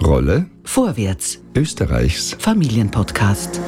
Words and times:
Rolle 0.00 0.50
Vorwärts, 0.64 1.40
Österreichs 1.56 2.32
Familienpodcast. 2.38 3.60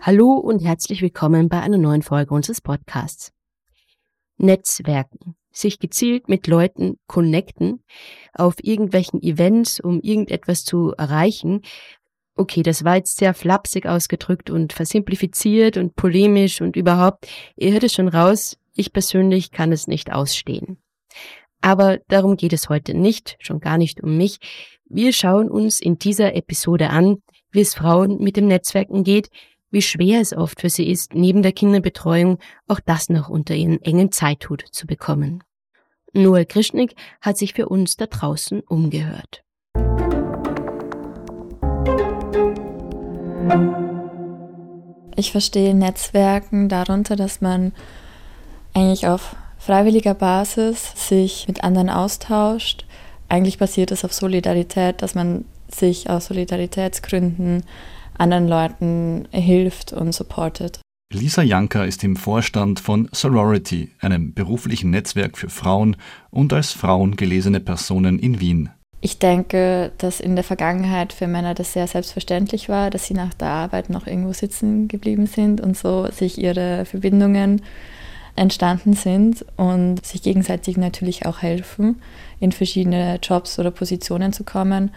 Hallo 0.00 0.32
und 0.32 0.60
herzlich 0.64 1.02
willkommen 1.02 1.48
bei 1.50 1.60
einer 1.60 1.76
neuen 1.76 2.02
Folge 2.02 2.32
unseres 2.32 2.62
Podcasts. 2.62 3.32
Netzwerken, 4.38 5.36
sich 5.50 5.78
gezielt 5.78 6.28
mit 6.28 6.46
Leuten 6.46 6.98
connecten, 7.06 7.84
auf 8.32 8.54
irgendwelchen 8.62 9.22
Events, 9.22 9.78
um 9.78 10.00
irgendetwas 10.00 10.64
zu 10.64 10.94
erreichen. 10.96 11.60
Okay, 12.34 12.62
das 12.62 12.84
war 12.84 12.96
jetzt 12.96 13.18
sehr 13.18 13.34
flapsig 13.34 13.84
ausgedrückt 13.86 14.48
und 14.48 14.72
versimplifiziert 14.72 15.76
und 15.76 15.96
polemisch 15.96 16.62
und 16.62 16.76
überhaupt. 16.76 17.28
Ihr 17.56 17.72
hört 17.72 17.84
es 17.84 17.92
schon 17.92 18.08
raus, 18.08 18.56
ich 18.74 18.92
persönlich 18.92 19.50
kann 19.50 19.72
es 19.72 19.86
nicht 19.86 20.12
ausstehen. 20.12 20.78
Aber 21.60 21.98
darum 22.08 22.36
geht 22.36 22.52
es 22.52 22.68
heute 22.68 22.94
nicht, 22.94 23.36
schon 23.38 23.60
gar 23.60 23.78
nicht 23.78 24.02
um 24.02 24.16
mich. 24.16 24.38
Wir 24.84 25.12
schauen 25.12 25.48
uns 25.48 25.80
in 25.80 25.98
dieser 25.98 26.34
Episode 26.34 26.90
an, 26.90 27.22
wie 27.52 27.60
es 27.60 27.74
Frauen 27.74 28.18
mit 28.18 28.36
dem 28.36 28.48
Netzwerken 28.48 29.04
geht, 29.04 29.30
wie 29.70 29.82
schwer 29.82 30.20
es 30.20 30.32
oft 30.32 30.60
für 30.60 30.68
sie 30.68 30.90
ist, 30.90 31.14
neben 31.14 31.42
der 31.42 31.52
Kinderbetreuung 31.52 32.38
auch 32.68 32.80
das 32.80 33.08
noch 33.08 33.28
unter 33.28 33.54
ihren 33.54 33.80
engen 33.82 34.12
Zeithut 34.12 34.64
zu 34.70 34.86
bekommen. 34.86 35.42
Noel 36.12 36.44
Krischnik 36.44 36.94
hat 37.22 37.38
sich 37.38 37.54
für 37.54 37.68
uns 37.68 37.96
da 37.96 38.06
draußen 38.06 38.60
umgehört. 38.60 39.42
Ich 45.16 45.32
verstehe 45.32 45.74
Netzwerken 45.74 46.68
darunter, 46.68 47.16
dass 47.16 47.40
man 47.40 47.72
eigentlich 48.74 49.06
auf 49.06 49.36
freiwilliger 49.58 50.14
Basis 50.14 50.92
sich 50.96 51.46
mit 51.48 51.62
anderen 51.64 51.88
austauscht. 51.88 52.84
Eigentlich 53.28 53.58
basiert 53.58 53.90
es 53.92 54.04
auf 54.04 54.12
Solidarität, 54.12 55.02
dass 55.02 55.14
man 55.14 55.44
sich 55.68 56.10
aus 56.10 56.26
Solidaritätsgründen 56.26 57.64
anderen 58.18 58.48
Leuten 58.48 59.28
hilft 59.32 59.92
und 59.92 60.12
supportet. 60.12 60.80
Lisa 61.12 61.42
Janker 61.42 61.86
ist 61.86 62.04
im 62.04 62.16
Vorstand 62.16 62.80
von 62.80 63.08
Sorority, 63.12 63.90
einem 64.00 64.32
beruflichen 64.32 64.90
Netzwerk 64.90 65.36
für 65.36 65.50
Frauen 65.50 65.96
und 66.30 66.52
als 66.52 66.72
Frauen 66.72 67.16
gelesene 67.16 67.60
Personen 67.60 68.18
in 68.18 68.40
Wien. 68.40 68.70
Ich 69.04 69.18
denke, 69.18 69.92
dass 69.98 70.20
in 70.20 70.36
der 70.36 70.44
Vergangenheit 70.44 71.12
für 71.12 71.26
Männer 71.26 71.54
das 71.54 71.72
sehr 71.72 71.86
selbstverständlich 71.86 72.68
war, 72.68 72.88
dass 72.88 73.06
sie 73.06 73.14
nach 73.14 73.34
der 73.34 73.48
Arbeit 73.48 73.90
noch 73.90 74.06
irgendwo 74.06 74.32
sitzen 74.32 74.88
geblieben 74.88 75.26
sind 75.26 75.60
und 75.60 75.76
so 75.76 76.06
sich 76.10 76.38
ihre 76.38 76.84
Verbindungen 76.84 77.62
entstanden 78.34 78.94
sind 78.94 79.44
und 79.56 80.04
sich 80.04 80.22
gegenseitig 80.22 80.76
natürlich 80.76 81.26
auch 81.26 81.42
helfen, 81.42 82.00
in 82.40 82.52
verschiedene 82.52 83.18
Jobs 83.22 83.58
oder 83.58 83.70
Positionen 83.70 84.32
zu 84.32 84.44
kommen. 84.44 84.90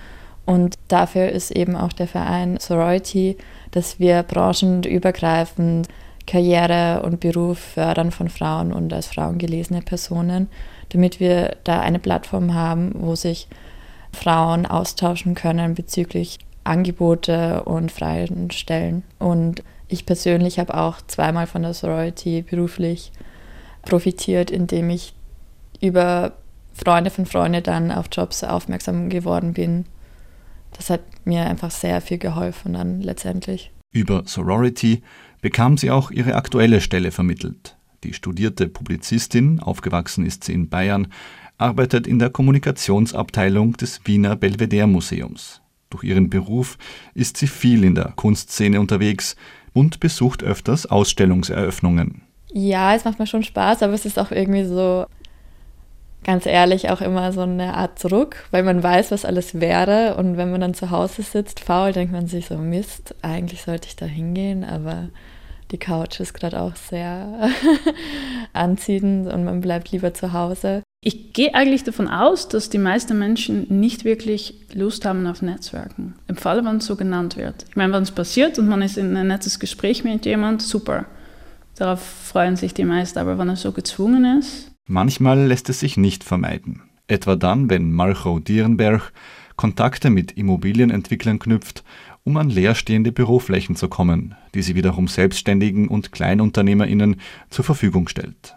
Und 0.45 0.75
dafür 0.87 1.29
ist 1.29 1.51
eben 1.51 1.75
auch 1.75 1.91
der 1.91 2.07
Verein 2.07 2.57
Sorority, 2.59 3.37
dass 3.71 3.99
wir 3.99 4.23
branchenübergreifend 4.23 5.87
Karriere 6.27 7.03
und 7.03 7.19
Beruf 7.19 7.59
fördern 7.59 8.11
von 8.11 8.29
Frauen 8.29 8.71
und 8.71 8.93
als 8.93 9.07
Frauen 9.07 9.37
gelesene 9.37 9.81
Personen, 9.81 10.47
damit 10.89 11.19
wir 11.19 11.57
da 11.63 11.81
eine 11.81 11.99
Plattform 11.99 12.53
haben, 12.53 12.91
wo 12.95 13.15
sich 13.15 13.47
Frauen 14.11 14.65
austauschen 14.65 15.35
können 15.35 15.75
bezüglich 15.75 16.39
Angebote 16.63 17.63
und 17.63 17.91
freien 17.91 18.49
Stellen. 18.51 19.03
Und 19.19 19.61
ich 19.87 20.05
persönlich 20.05 20.59
habe 20.59 20.75
auch 20.75 21.01
zweimal 21.07 21.47
von 21.47 21.61
der 21.61 21.73
Sorority 21.73 22.41
beruflich 22.41 23.11
profitiert, 23.83 24.51
indem 24.51 24.89
ich 24.89 25.13
über 25.81 26.33
Freunde 26.73 27.09
von 27.09 27.25
Freunden 27.25 27.63
dann 27.63 27.91
auf 27.91 28.07
Jobs 28.11 28.43
aufmerksam 28.43 29.09
geworden 29.09 29.53
bin. 29.53 29.85
Das 30.73 30.89
hat 30.89 31.01
mir 31.23 31.45
einfach 31.45 31.71
sehr 31.71 32.01
viel 32.01 32.17
geholfen 32.17 32.73
dann 32.73 33.01
letztendlich. 33.01 33.71
Über 33.91 34.23
Sorority 34.25 35.03
bekam 35.41 35.77
sie 35.77 35.91
auch 35.91 36.11
ihre 36.11 36.35
aktuelle 36.35 36.81
Stelle 36.81 37.11
vermittelt. 37.11 37.77
Die 38.03 38.13
studierte 38.13 38.67
Publizistin, 38.67 39.59
aufgewachsen 39.59 40.25
ist 40.25 40.43
sie 40.43 40.53
in 40.53 40.69
Bayern, 40.69 41.07
arbeitet 41.57 42.07
in 42.07 42.19
der 42.19 42.29
Kommunikationsabteilung 42.29 43.77
des 43.77 44.01
Wiener 44.05 44.35
Belvedere 44.35 44.87
Museums. 44.87 45.61
Durch 45.89 46.03
ihren 46.03 46.29
Beruf 46.29 46.77
ist 47.13 47.37
sie 47.37 47.47
viel 47.47 47.85
in 47.85 47.95
der 47.95 48.11
Kunstszene 48.15 48.81
unterwegs 48.81 49.37
und 49.75 49.99
besucht 49.99 50.41
öfters 50.41 50.87
Ausstellungseröffnungen. 50.87 52.21
Ja, 52.51 52.95
es 52.95 53.03
macht 53.03 53.19
mir 53.19 53.27
schon 53.27 53.43
Spaß, 53.43 53.83
aber 53.83 53.93
es 53.93 54.05
ist 54.05 54.17
auch 54.17 54.31
irgendwie 54.31 54.63
so, 54.63 55.05
ganz 56.23 56.45
ehrlich, 56.45 56.89
auch 56.89 57.01
immer 57.01 57.33
so 57.33 57.41
eine 57.41 57.75
Art 57.75 58.01
Druck, 58.01 58.37
weil 58.51 58.63
man 58.63 58.81
weiß, 58.81 59.11
was 59.11 59.25
alles 59.25 59.59
wäre. 59.59 60.15
Und 60.15 60.37
wenn 60.37 60.49
man 60.49 60.61
dann 60.61 60.73
zu 60.73 60.89
Hause 60.89 61.21
sitzt, 61.21 61.59
faul, 61.59 61.91
denkt 61.91 62.13
man 62.13 62.27
sich 62.27 62.47
so, 62.47 62.57
Mist, 62.57 63.13
eigentlich 63.21 63.61
sollte 63.61 63.89
ich 63.89 63.97
da 63.97 64.05
hingehen, 64.05 64.63
aber 64.63 65.09
die 65.71 65.77
Couch 65.77 66.19
ist 66.19 66.33
gerade 66.33 66.61
auch 66.61 66.75
sehr 66.75 67.49
anziehend 68.53 69.31
und 69.31 69.43
man 69.45 69.61
bleibt 69.61 69.91
lieber 69.91 70.13
zu 70.13 70.33
Hause. 70.33 70.83
Ich 71.01 71.33
gehe 71.33 71.53
eigentlich 71.53 71.83
davon 71.83 72.07
aus, 72.07 72.47
dass 72.47 72.69
die 72.69 72.79
meisten 72.79 73.19
Menschen 73.19 73.67
nicht 73.69 74.05
wirklich 74.05 74.55
Lust 74.73 75.05
haben 75.05 75.27
auf 75.27 75.41
Netzwerken. 75.41 76.15
Im 76.27 76.35
Falle, 76.35 76.65
wenn 76.65 76.77
es 76.77 76.85
so 76.85 76.95
genannt 76.95 77.37
wird. 77.37 77.65
Ich 77.69 77.75
meine, 77.75 77.93
wenn 77.93 78.03
es 78.03 78.11
passiert 78.11 78.57
und 78.57 78.67
man 78.67 78.81
ist 78.81 78.97
in 78.97 79.15
ein 79.15 79.27
nettes 79.27 79.59
Gespräch 79.59 80.03
mit 80.03 80.25
jemand, 80.25 80.61
super. 80.61 81.05
Darauf 81.75 82.01
freuen 82.01 82.55
sich 82.55 82.73
die 82.73 82.85
meisten, 82.85 83.19
aber 83.19 83.37
wenn 83.37 83.49
er 83.49 83.55
so 83.55 83.71
gezwungen 83.71 84.39
ist. 84.39 84.71
Manchmal 84.87 85.45
lässt 85.45 85.69
es 85.69 85.79
sich 85.79 85.97
nicht 85.97 86.23
vermeiden. 86.23 86.81
Etwa 87.07 87.35
dann, 87.35 87.69
wenn 87.69 87.91
Malchow 87.91 88.39
Dierenberg 88.43 89.11
Kontakte 89.55 90.09
mit 90.09 90.33
Immobilienentwicklern 90.33 91.39
knüpft, 91.39 91.83
um 92.25 92.35
an 92.37 92.49
leerstehende 92.49 93.11
Büroflächen 93.11 93.75
zu 93.75 93.87
kommen, 93.87 94.35
die 94.53 94.63
sie 94.63 94.75
wiederum 94.75 95.07
Selbstständigen 95.07 95.87
und 95.87 96.11
KleinunternehmerInnen 96.11 97.21
zur 97.49 97.63
Verfügung 97.63 98.07
stellt. 98.09 98.55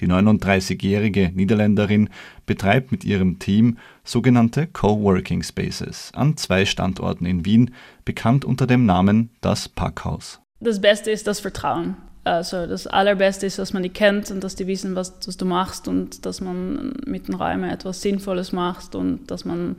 Die 0.00 0.08
39-jährige 0.08 1.30
Niederländerin 1.32 2.10
betreibt 2.46 2.90
mit 2.90 3.04
ihrem 3.04 3.38
Team 3.38 3.78
sogenannte 4.02 4.66
Coworking 4.66 5.44
Spaces 5.44 6.10
an 6.14 6.36
zwei 6.36 6.66
Standorten 6.66 7.24
in 7.24 7.44
Wien, 7.44 7.72
bekannt 8.04 8.44
unter 8.44 8.66
dem 8.66 8.84
Namen 8.84 9.30
Das 9.40 9.68
Packhaus. 9.68 10.40
Das 10.58 10.80
Beste 10.80 11.12
ist 11.12 11.28
das 11.28 11.38
Vertrauen. 11.38 11.96
Also 12.24 12.66
das 12.66 12.86
Allerbeste 12.88 13.46
ist, 13.46 13.58
dass 13.58 13.72
man 13.72 13.82
die 13.84 13.90
kennt 13.90 14.30
und 14.30 14.42
dass 14.42 14.56
die 14.56 14.66
wissen, 14.66 14.96
was, 14.96 15.14
was 15.26 15.36
du 15.36 15.44
machst 15.44 15.86
und 15.86 16.26
dass 16.26 16.40
man 16.40 16.94
mit 17.06 17.28
den 17.28 17.34
Räumen 17.34 17.70
etwas 17.70 18.02
Sinnvolles 18.02 18.50
macht 18.50 18.94
und 18.94 19.30
dass 19.30 19.44
man 19.44 19.76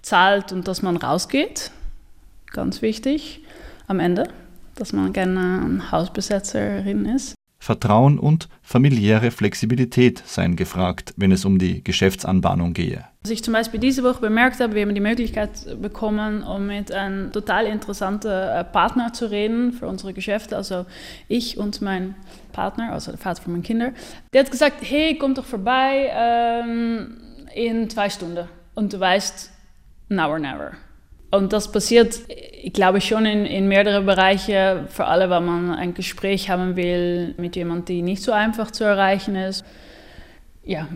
zahlt 0.00 0.52
und 0.52 0.66
dass 0.66 0.82
man 0.82 0.96
rausgeht. 0.96 1.70
Ganz 2.52 2.82
wichtig 2.82 3.42
am 3.86 3.98
Ende, 4.00 4.28
dass 4.74 4.92
man 4.92 5.12
gerne 5.12 5.62
eine 5.64 5.92
Hausbesetzerin 5.92 7.06
ist. 7.06 7.34
Vertrauen 7.62 8.18
und 8.18 8.48
familiäre 8.60 9.30
Flexibilität 9.30 10.20
seien 10.26 10.56
gefragt, 10.56 11.14
wenn 11.16 11.30
es 11.30 11.44
um 11.44 11.60
die 11.60 11.84
Geschäftsanbahnung 11.84 12.74
gehe. 12.74 13.04
Was 13.22 13.30
ich 13.30 13.44
zum 13.44 13.52
Beispiel 13.52 13.78
diese 13.78 14.02
Woche 14.02 14.20
bemerkt 14.20 14.58
habe, 14.58 14.74
wir 14.74 14.82
haben 14.82 14.96
die 14.96 15.00
Möglichkeit 15.00 15.80
bekommen, 15.80 16.42
um 16.42 16.66
mit 16.66 16.90
einem 16.90 17.30
total 17.30 17.66
interessanten 17.66 18.32
äh, 18.32 18.64
Partner 18.64 19.12
zu 19.12 19.30
reden 19.30 19.72
für 19.72 19.86
unsere 19.86 20.12
Geschäfte. 20.12 20.56
Also 20.56 20.86
ich 21.28 21.56
und 21.56 21.80
mein 21.80 22.16
Partner, 22.50 22.92
also 22.92 23.12
der 23.12 23.18
Vater 23.18 23.42
von 23.42 23.52
meinen 23.52 23.62
Kindern. 23.62 23.94
Der 24.32 24.42
hat 24.42 24.50
gesagt, 24.50 24.78
hey, 24.80 25.16
komm 25.16 25.34
doch 25.34 25.46
vorbei 25.46 26.10
ähm, 26.12 27.18
in 27.54 27.88
zwei 27.88 28.10
Stunden. 28.10 28.48
Und 28.74 28.92
du 28.92 28.98
weißt, 28.98 29.52
now 30.08 30.28
or 30.28 30.40
never. 30.40 30.72
Und 31.32 31.54
das 31.54 31.72
passiert, 31.72 32.20
ich 32.62 32.74
glaube 32.74 33.00
schon 33.00 33.24
in, 33.24 33.46
in 33.46 33.66
mehreren 33.66 34.04
Bereichen, 34.04 34.86
vor 34.88 35.08
allem 35.08 35.30
wenn 35.30 35.44
man 35.44 35.70
ein 35.70 35.94
Gespräch 35.94 36.50
haben 36.50 36.76
will 36.76 37.34
mit 37.38 37.56
jemandem, 37.56 37.86
die 37.86 38.02
nicht 38.02 38.22
so 38.22 38.32
einfach 38.32 38.70
zu 38.70 38.84
erreichen 38.84 39.34
ist. 39.34 39.64
Ja, 40.62 40.88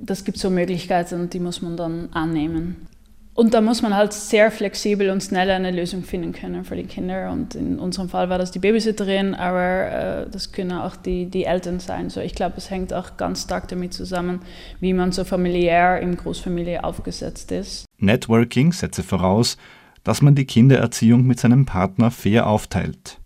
das 0.00 0.24
gibt 0.24 0.38
so 0.38 0.50
Möglichkeiten 0.50 1.20
und 1.20 1.32
die 1.32 1.38
muss 1.38 1.62
man 1.62 1.76
dann 1.76 2.08
annehmen. 2.12 2.88
Und 3.34 3.54
da 3.54 3.60
muss 3.60 3.82
man 3.82 3.94
halt 3.94 4.12
sehr 4.12 4.50
flexibel 4.50 5.10
und 5.10 5.22
schnell 5.22 5.50
eine 5.50 5.70
Lösung 5.70 6.02
finden 6.02 6.32
können 6.32 6.64
für 6.64 6.76
die 6.76 6.84
Kinder. 6.84 7.30
Und 7.30 7.54
in 7.54 7.78
unserem 7.78 8.08
Fall 8.08 8.28
war 8.28 8.38
das 8.38 8.50
die 8.50 8.60
Babysitterin, 8.60 9.34
aber 9.34 10.24
äh, 10.24 10.30
das 10.30 10.50
können 10.50 10.72
auch 10.72 10.96
die, 10.96 11.26
die 11.26 11.44
Eltern 11.44 11.78
sein. 11.80 12.10
So, 12.10 12.20
ich 12.20 12.34
glaube, 12.34 12.54
es 12.58 12.70
hängt 12.70 12.92
auch 12.92 13.16
ganz 13.16 13.42
stark 13.42 13.68
damit 13.68 13.92
zusammen, 13.92 14.40
wie 14.80 14.92
man 14.92 15.12
so 15.12 15.24
familiär 15.24 16.00
im 16.00 16.16
Großfamilie 16.16 16.82
aufgesetzt 16.82 17.50
ist. 17.52 17.86
Networking 17.98 18.72
setze 18.72 19.02
voraus, 19.02 19.56
dass 20.04 20.22
man 20.22 20.34
die 20.34 20.44
Kindererziehung 20.44 21.26
mit 21.26 21.40
seinem 21.40 21.66
Partner 21.66 22.10
fair 22.10 22.46
aufteilt. 22.46 23.18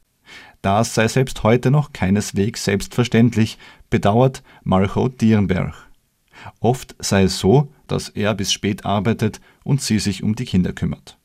Das 0.62 0.94
sei 0.94 1.06
selbst 1.06 1.42
heute 1.42 1.70
noch 1.70 1.92
keineswegs 1.92 2.64
selbstverständlich, 2.64 3.58
bedauert 3.90 4.42
Marco 4.64 5.08
Dierenberg. 5.08 5.74
Oft 6.60 6.96
sei 6.98 7.24
es 7.24 7.38
so, 7.38 7.72
dass 7.86 8.08
er 8.08 8.34
bis 8.34 8.52
spät 8.52 8.84
arbeitet 8.84 9.40
und 9.64 9.80
sie 9.80 9.98
sich 9.98 10.22
um 10.22 10.34
die 10.34 10.44
Kinder 10.44 10.72
kümmert. 10.72 11.18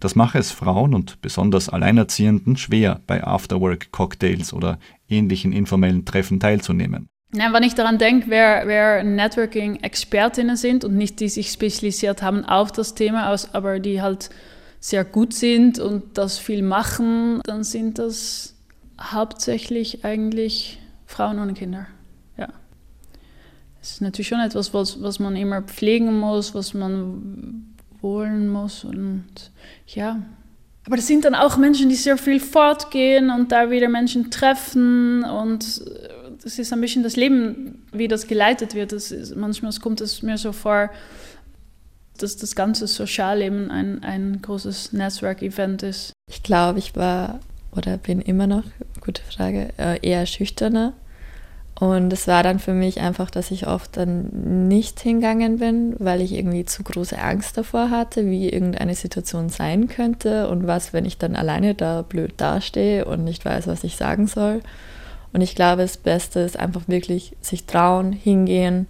Das 0.00 0.14
mache 0.14 0.38
es 0.38 0.52
Frauen 0.52 0.94
und 0.94 1.20
besonders 1.22 1.68
Alleinerziehenden 1.68 2.56
schwer, 2.56 3.00
bei 3.06 3.24
Afterwork-Cocktails 3.24 4.52
oder 4.52 4.78
ähnlichen 5.08 5.52
informellen 5.52 6.04
Treffen 6.04 6.38
teilzunehmen. 6.38 7.08
Nein, 7.34 7.52
wenn 7.52 7.62
ich 7.62 7.74
daran 7.74 7.98
denke, 7.98 8.28
wer, 8.28 8.66
wer 8.66 9.02
Networking-Expertinnen 9.02 10.56
sind 10.56 10.84
und 10.84 10.96
nicht 10.96 11.18
die 11.18 11.30
sich 11.30 11.50
spezialisiert 11.50 12.22
haben 12.22 12.44
auf 12.44 12.72
das 12.72 12.94
Thema, 12.94 13.34
aber 13.52 13.80
die 13.80 14.02
halt 14.02 14.28
sehr 14.82 15.04
gut 15.04 15.32
sind 15.32 15.78
und 15.78 16.18
das 16.18 16.38
viel 16.38 16.60
machen, 16.60 17.40
dann 17.44 17.62
sind 17.62 18.00
das 18.00 18.56
hauptsächlich 19.00 20.04
eigentlich 20.04 20.80
Frauen 21.06 21.38
ohne 21.38 21.54
Kinder. 21.54 21.86
Ja. 22.36 22.48
Es 23.80 23.92
ist 23.92 24.00
natürlich 24.00 24.26
schon 24.26 24.40
etwas, 24.40 24.74
was, 24.74 25.00
was 25.00 25.20
man 25.20 25.36
immer 25.36 25.62
pflegen 25.62 26.18
muss, 26.18 26.52
was 26.56 26.74
man 26.74 27.72
wollen 28.00 28.48
muss 28.48 28.82
und 28.82 29.24
ja. 29.86 30.20
Aber 30.84 30.96
das 30.96 31.06
sind 31.06 31.24
dann 31.24 31.36
auch 31.36 31.56
Menschen, 31.56 31.88
die 31.88 31.94
sehr 31.94 32.18
viel 32.18 32.40
fortgehen 32.40 33.30
und 33.30 33.52
da 33.52 33.70
wieder 33.70 33.88
Menschen 33.88 34.32
treffen 34.32 35.22
und 35.22 35.80
das 36.42 36.58
ist 36.58 36.72
ein 36.72 36.80
bisschen 36.80 37.04
das 37.04 37.14
Leben, 37.14 37.86
wie 37.92 38.08
das 38.08 38.26
geleitet 38.26 38.74
wird. 38.74 38.90
Das 38.90 39.12
ist, 39.12 39.36
manchmal 39.36 39.72
kommt 39.80 40.00
es 40.00 40.22
mir 40.22 40.38
so 40.38 40.50
vor, 40.50 40.90
dass 42.22 42.36
das 42.36 42.54
ganze 42.54 42.86
Sozialleben 42.86 43.70
ein, 43.70 44.02
ein 44.02 44.40
großes 44.42 44.92
Netzwerkevent 44.92 45.82
ist. 45.82 46.12
Ich 46.30 46.42
glaube, 46.42 46.78
ich 46.78 46.96
war 46.96 47.40
oder 47.74 47.96
bin 47.96 48.20
immer 48.20 48.46
noch, 48.46 48.64
gute 49.00 49.22
Frage, 49.22 49.70
äh, 49.78 49.98
eher 50.06 50.26
schüchterner. 50.26 50.92
Und 51.74 52.12
es 52.12 52.28
war 52.28 52.42
dann 52.42 52.58
für 52.58 52.74
mich 52.74 53.00
einfach, 53.00 53.30
dass 53.30 53.50
ich 53.50 53.66
oft 53.66 53.96
dann 53.96 54.68
nicht 54.68 55.00
hingegangen 55.00 55.58
bin, 55.58 55.96
weil 55.98 56.20
ich 56.20 56.32
irgendwie 56.32 56.64
zu 56.64 56.84
große 56.84 57.18
Angst 57.18 57.56
davor 57.56 57.90
hatte, 57.90 58.26
wie 58.26 58.48
irgendeine 58.48 58.94
Situation 58.94 59.48
sein 59.48 59.88
könnte 59.88 60.48
und 60.48 60.66
was, 60.66 60.92
wenn 60.92 61.06
ich 61.06 61.18
dann 61.18 61.34
alleine 61.34 61.74
da 61.74 62.02
blöd 62.02 62.34
dastehe 62.36 63.04
und 63.04 63.24
nicht 63.24 63.44
weiß, 63.44 63.66
was 63.66 63.84
ich 63.84 63.96
sagen 63.96 64.26
soll. 64.26 64.60
Und 65.32 65.40
ich 65.40 65.54
glaube, 65.54 65.82
das 65.82 65.96
Beste 65.96 66.40
ist 66.40 66.58
einfach 66.58 66.82
wirklich 66.86 67.36
sich 67.40 67.64
trauen, 67.64 68.12
hingehen 68.12 68.86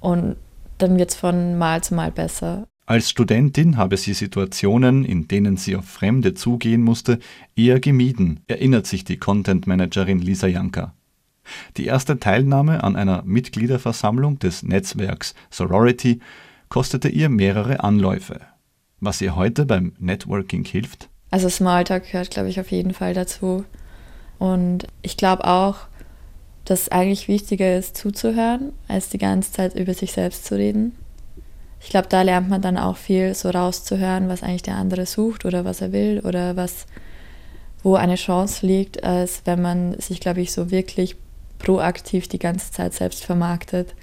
und 0.00 0.36
dann 0.84 0.98
wird 0.98 1.10
es 1.10 1.16
von 1.16 1.56
Mal 1.56 1.82
zu 1.82 1.94
Mal 1.94 2.10
besser. 2.10 2.66
Als 2.86 3.08
Studentin 3.08 3.78
habe 3.78 3.96
sie 3.96 4.12
Situationen, 4.12 5.04
in 5.06 5.26
denen 5.26 5.56
sie 5.56 5.74
auf 5.74 5.86
Fremde 5.86 6.34
zugehen 6.34 6.82
musste, 6.82 7.18
eher 7.56 7.80
gemieden, 7.80 8.40
erinnert 8.46 8.86
sich 8.86 9.04
die 9.04 9.16
Content 9.16 9.66
Managerin 9.66 10.18
Lisa 10.18 10.46
Janka. 10.46 10.92
Die 11.78 11.86
erste 11.86 12.18
Teilnahme 12.20 12.84
an 12.84 12.96
einer 12.96 13.22
Mitgliederversammlung 13.24 14.38
des 14.38 14.62
Netzwerks 14.62 15.34
Sorority 15.50 16.20
kostete 16.68 17.08
ihr 17.08 17.30
mehrere 17.30 17.82
Anläufe. 17.82 18.40
Was 19.00 19.20
ihr 19.22 19.34
heute 19.34 19.64
beim 19.64 19.94
Networking 19.98 20.64
hilft? 20.64 21.08
Also 21.30 21.48
Smalltalk 21.48 22.10
gehört, 22.10 22.30
glaube 22.30 22.48
ich, 22.50 22.60
auf 22.60 22.70
jeden 22.70 22.92
Fall 22.92 23.14
dazu. 23.14 23.64
Und 24.38 24.86
ich 25.02 25.16
glaube 25.16 25.46
auch, 25.46 25.86
dass 26.64 26.88
eigentlich 26.88 27.28
wichtiger 27.28 27.76
ist, 27.76 27.96
zuzuhören, 27.96 28.72
als 28.88 29.08
die 29.08 29.18
ganze 29.18 29.52
Zeit 29.52 29.74
über 29.74 29.94
sich 29.94 30.12
selbst 30.12 30.46
zu 30.46 30.56
reden. 30.56 30.94
Ich 31.80 31.90
glaube, 31.90 32.08
da 32.08 32.22
lernt 32.22 32.48
man 32.48 32.62
dann 32.62 32.78
auch 32.78 32.96
viel, 32.96 33.34
so 33.34 33.50
rauszuhören, 33.50 34.28
was 34.28 34.42
eigentlich 34.42 34.62
der 34.62 34.76
andere 34.76 35.04
sucht 35.04 35.44
oder 35.44 35.66
was 35.66 35.82
er 35.82 35.92
will 35.92 36.22
oder 36.24 36.56
was, 36.56 36.86
wo 37.82 37.94
eine 37.96 38.14
Chance 38.14 38.66
liegt, 38.66 39.04
als 39.04 39.42
wenn 39.44 39.60
man 39.60 40.00
sich, 40.00 40.20
glaube 40.20 40.40
ich, 40.40 40.52
so 40.52 40.70
wirklich 40.70 41.16
proaktiv 41.58 42.28
die 42.28 42.38
ganze 42.38 42.72
Zeit 42.72 42.94
selbst 42.94 43.24
vermarktet. 43.24 43.94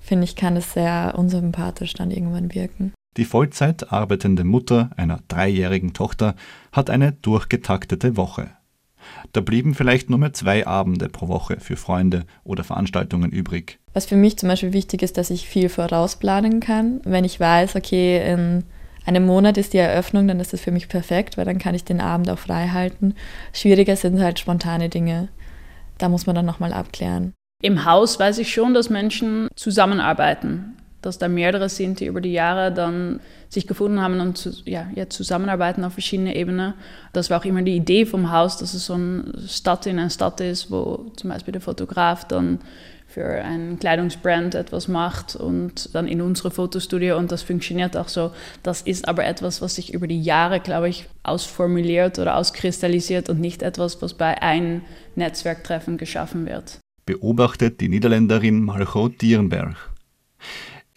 Finde 0.00 0.24
ich, 0.24 0.34
kann 0.34 0.56
es 0.56 0.72
sehr 0.72 1.14
unsympathisch 1.16 1.94
dann 1.94 2.10
irgendwann 2.10 2.54
wirken. 2.54 2.92
Die 3.16 3.24
Vollzeit 3.24 3.92
arbeitende 3.92 4.44
Mutter 4.44 4.90
einer 4.96 5.20
dreijährigen 5.28 5.92
Tochter 5.92 6.34
hat 6.72 6.90
eine 6.90 7.12
durchgetaktete 7.12 8.16
Woche. 8.16 8.50
Da 9.32 9.40
blieben 9.40 9.74
vielleicht 9.74 10.10
nur 10.10 10.18
mehr 10.18 10.32
zwei 10.32 10.66
Abende 10.66 11.08
pro 11.08 11.28
Woche 11.28 11.58
für 11.60 11.76
Freunde 11.76 12.24
oder 12.44 12.64
Veranstaltungen 12.64 13.30
übrig. 13.30 13.78
Was 13.94 14.06
für 14.06 14.16
mich 14.16 14.38
zum 14.38 14.48
Beispiel 14.48 14.72
wichtig 14.72 15.02
ist, 15.02 15.18
dass 15.18 15.30
ich 15.30 15.48
viel 15.48 15.68
vorausplanen 15.68 16.60
kann. 16.60 17.00
Wenn 17.04 17.24
ich 17.24 17.40
weiß, 17.40 17.76
okay, 17.76 18.32
in 18.32 18.64
einem 19.04 19.26
Monat 19.26 19.56
ist 19.56 19.72
die 19.72 19.78
Eröffnung, 19.78 20.28
dann 20.28 20.40
ist 20.40 20.52
das 20.52 20.60
für 20.60 20.70
mich 20.70 20.88
perfekt, 20.88 21.36
weil 21.36 21.44
dann 21.44 21.58
kann 21.58 21.74
ich 21.74 21.84
den 21.84 22.00
Abend 22.00 22.30
auch 22.30 22.38
frei 22.38 22.68
halten. 22.68 23.14
Schwieriger 23.52 23.96
sind 23.96 24.20
halt 24.20 24.38
spontane 24.38 24.88
Dinge. 24.88 25.28
Da 25.98 26.08
muss 26.08 26.26
man 26.26 26.36
dann 26.36 26.46
nochmal 26.46 26.72
abklären. 26.72 27.32
Im 27.60 27.84
Haus 27.84 28.20
weiß 28.20 28.38
ich 28.38 28.52
schon, 28.52 28.72
dass 28.74 28.88
Menschen 28.88 29.48
zusammenarbeiten 29.56 30.76
dass 31.02 31.18
da 31.18 31.28
mehrere 31.28 31.68
sind, 31.68 32.00
die 32.00 32.06
über 32.06 32.20
die 32.20 32.32
Jahre 32.32 32.72
dann 32.72 33.20
sich 33.48 33.66
gefunden 33.66 34.00
haben 34.00 34.20
und 34.20 34.36
zu, 34.36 34.50
ja, 34.64 34.88
jetzt 34.94 35.16
zusammenarbeiten 35.16 35.84
auf 35.84 35.94
verschiedenen 35.94 36.34
Ebenen. 36.34 36.74
Das 37.12 37.30
war 37.30 37.40
auch 37.40 37.44
immer 37.44 37.62
die 37.62 37.76
Idee 37.76 38.04
vom 38.04 38.30
Haus, 38.32 38.58
dass 38.58 38.74
es 38.74 38.86
so 38.86 38.94
eine 38.94 39.32
Stadt 39.46 39.86
in 39.86 39.98
einer 39.98 40.10
Stadt 40.10 40.40
ist, 40.40 40.70
wo 40.70 41.10
zum 41.16 41.30
Beispiel 41.30 41.52
der 41.52 41.60
Fotograf 41.60 42.26
dann 42.26 42.58
für 43.06 43.24
einen 43.24 43.78
Kleidungsbrand 43.78 44.54
etwas 44.54 44.86
macht 44.86 45.34
und 45.34 45.94
dann 45.94 46.06
in 46.06 46.20
unsere 46.20 46.50
Fotostudio 46.50 47.16
und 47.16 47.32
das 47.32 47.42
funktioniert 47.42 47.96
auch 47.96 48.08
so. 48.08 48.32
Das 48.62 48.82
ist 48.82 49.08
aber 49.08 49.24
etwas, 49.24 49.62
was 49.62 49.76
sich 49.76 49.94
über 49.94 50.06
die 50.06 50.20
Jahre, 50.20 50.60
glaube 50.60 50.90
ich, 50.90 51.06
ausformuliert 51.22 52.18
oder 52.18 52.36
auskristallisiert 52.36 53.30
und 53.30 53.40
nicht 53.40 53.62
etwas, 53.62 54.02
was 54.02 54.12
bei 54.12 54.42
einem 54.42 54.82
Netzwerktreffen 55.16 55.96
geschaffen 55.96 56.44
wird. 56.44 56.80
Beobachtet 57.06 57.80
die 57.80 57.88
Niederländerin 57.88 58.62
Margot 58.62 59.22
Dierenberg. 59.22 59.76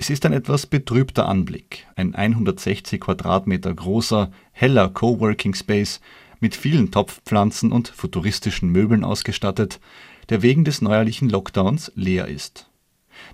Es 0.02 0.10
ist 0.10 0.26
ein 0.26 0.34
etwas 0.34 0.66
betrübter 0.66 1.28
Anblick, 1.30 1.86
ein 1.96 2.16
160 2.16 3.00
Quadratmeter 3.00 3.72
großer, 3.72 4.32
heller 4.52 4.90
Coworking 4.90 5.54
Space 5.54 6.02
mit 6.40 6.56
vielen 6.56 6.90
Topfpflanzen 6.90 7.72
und 7.72 7.90
futuristischen 7.90 8.70
Möbeln 8.72 9.04
ausgestattet, 9.04 9.80
der 10.30 10.42
wegen 10.42 10.66
des 10.66 10.82
neuerlichen 10.82 11.30
Lockdowns 11.30 11.92
leer 11.94 12.28
ist. 12.28 12.68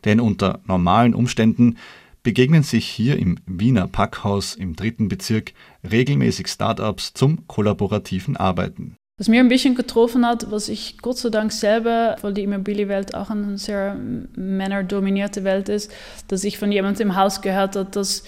Denn 0.04 0.20
unter 0.20 0.60
normalen 0.66 1.14
Umständen 1.14 1.78
begegnen 2.22 2.64
sich 2.64 2.86
hier 2.86 3.18
im 3.18 3.40
Wiener 3.46 3.88
Packhaus 3.88 4.54
im 4.54 4.76
dritten 4.76 5.08
Bezirk 5.08 5.54
regelmäßig 5.90 6.50
Startups 6.50 7.14
zum 7.14 7.48
kollaborativen 7.48 8.36
Arbeiten. 8.36 8.98
Was 9.20 9.30
mir 9.30 9.40
ein 9.40 9.48
bisschen 9.48 9.74
getroffen 9.74 10.28
hat, 10.28 10.52
was 10.52 10.70
ich 10.70 11.00
Gott 11.00 11.18
sei 11.18 11.30
Dank 11.30 11.52
selber, 11.52 12.18
weil 12.22 12.36
die 12.36 12.44
Immobilienwelt 12.44 13.16
auch 13.16 13.32
eine 13.32 13.58
sehr 13.58 13.96
männerdominierte 14.36 15.44
Welt 15.44 15.70
ist, 15.70 15.92
dass 16.28 16.44
ich 16.44 16.60
von 16.60 16.72
jemandem 16.72 17.10
im 17.10 17.16
Haus 17.16 17.42
gehört 17.42 17.76
habe, 17.76 17.90
dass, 17.90 18.26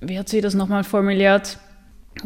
wie 0.00 0.16
hat 0.16 0.28
sie 0.28 0.40
das 0.40 0.54
nochmal 0.54 0.84
formuliert, 0.84 1.58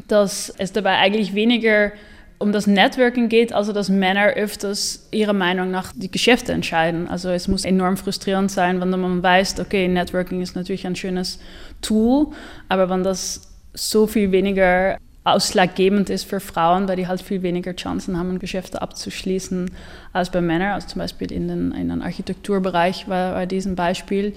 dass 0.09 0.53
es 0.59 0.73
dabei 0.73 0.99
eigentlich 0.99 1.35
weniger 1.35 1.91
um 2.39 2.53
das 2.53 2.67
Networking 2.67 3.31
geht, 3.31 3.55
also 3.55 3.73
dass 3.73 3.89
Männer 3.89 4.27
öfters 4.27 5.09
ihrer 5.11 5.33
Meinung 5.33 5.71
nach 5.71 5.95
die 5.97 6.11
Geschäfte 6.11 6.53
entscheiden. 6.53 7.09
Also 7.09 7.31
es 7.31 7.49
muss 7.49 7.65
enorm 7.65 7.97
frustrierend 7.97 8.51
sein, 8.51 8.79
wenn 8.79 8.91
man 8.91 9.23
weiß, 9.23 9.59
okay, 9.61 9.89
Networking 9.89 10.43
ist 10.43 10.55
natürlich 10.55 10.87
ein 10.87 10.97
schönes 10.97 11.39
Tool, 11.81 12.27
aber 12.69 12.91
wenn 12.91 13.05
das 13.05 13.55
so 13.73 14.07
viel 14.07 14.33
weniger 14.33 14.99
ausschlaggebend 15.27 16.09
ist 16.09 16.25
für 16.25 16.41
Frauen, 16.41 16.89
weil 16.89 16.97
die 16.97 17.09
halt 17.09 17.21
viel 17.21 17.43
weniger 17.43 17.75
Chancen 17.75 18.17
haben, 18.17 18.39
Geschäfte 18.39 18.81
abzuschließen 18.81 19.71
als 20.13 20.31
bei 20.31 20.41
Männern. 20.41 20.73
Also 20.73 20.89
zum 20.89 21.01
Beispiel 21.01 21.33
in 21.33 21.49
den, 21.49 21.73
in 21.73 21.89
den 21.89 22.01
Architekturbereich 22.01 23.07
bei, 23.07 23.33
bei 23.33 23.47
diesem 23.47 23.75
Beispiel 23.75 24.35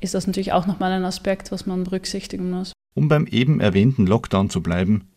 ist 0.00 0.14
das 0.14 0.26
natürlich 0.26 0.52
auch 0.52 0.66
nochmal 0.66 0.92
ein 0.92 1.04
Aspekt, 1.04 1.50
was 1.50 1.66
man 1.66 1.82
berücksichtigen 1.84 2.50
muss. 2.50 2.72
Um 2.94 3.08
beim 3.08 3.26
eben 3.26 3.60
erwähnten 3.60 4.06
Lockdown 4.06 4.48
zu 4.48 4.62
bleiben, 4.62 5.08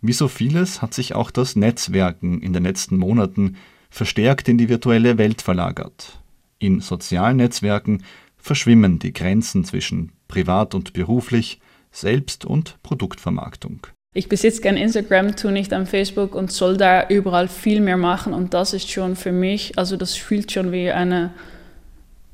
wie 0.00 0.14
so 0.14 0.28
vieles 0.28 0.80
hat 0.80 0.94
sich 0.94 1.14
auch 1.14 1.30
das 1.30 1.54
Netzwerken 1.54 2.40
in 2.40 2.52
den 2.52 2.62
letzten 2.62 2.96
Monaten 2.96 3.56
verstärkt 3.90 4.48
in 4.48 4.56
die 4.56 4.70
virtuelle 4.70 5.18
Welt 5.18 5.42
verlagert. 5.42 6.18
In 6.58 6.80
sozialen 6.80 7.36
Netzwerken 7.36 8.04
verschwimmen 8.38 8.98
die 8.98 9.12
Grenzen 9.12 9.64
zwischen 9.64 10.12
privat 10.28 10.74
und 10.74 10.94
beruflich, 10.94 11.60
Selbst- 11.90 12.46
und 12.46 12.82
Produktvermarktung. 12.82 13.86
Ich 14.14 14.28
besitze 14.28 14.60
kein 14.60 14.76
Instagram, 14.76 15.36
tue 15.36 15.52
nicht 15.52 15.72
an 15.72 15.86
Facebook 15.86 16.34
und 16.34 16.52
soll 16.52 16.76
da 16.76 17.08
überall 17.08 17.48
viel 17.48 17.80
mehr 17.80 17.96
machen. 17.96 18.34
Und 18.34 18.52
das 18.52 18.74
ist 18.74 18.90
schon 18.90 19.16
für 19.16 19.32
mich, 19.32 19.78
also 19.78 19.96
das 19.96 20.14
fühlt 20.14 20.52
schon 20.52 20.70
wie 20.70 20.90
eine, 20.90 21.32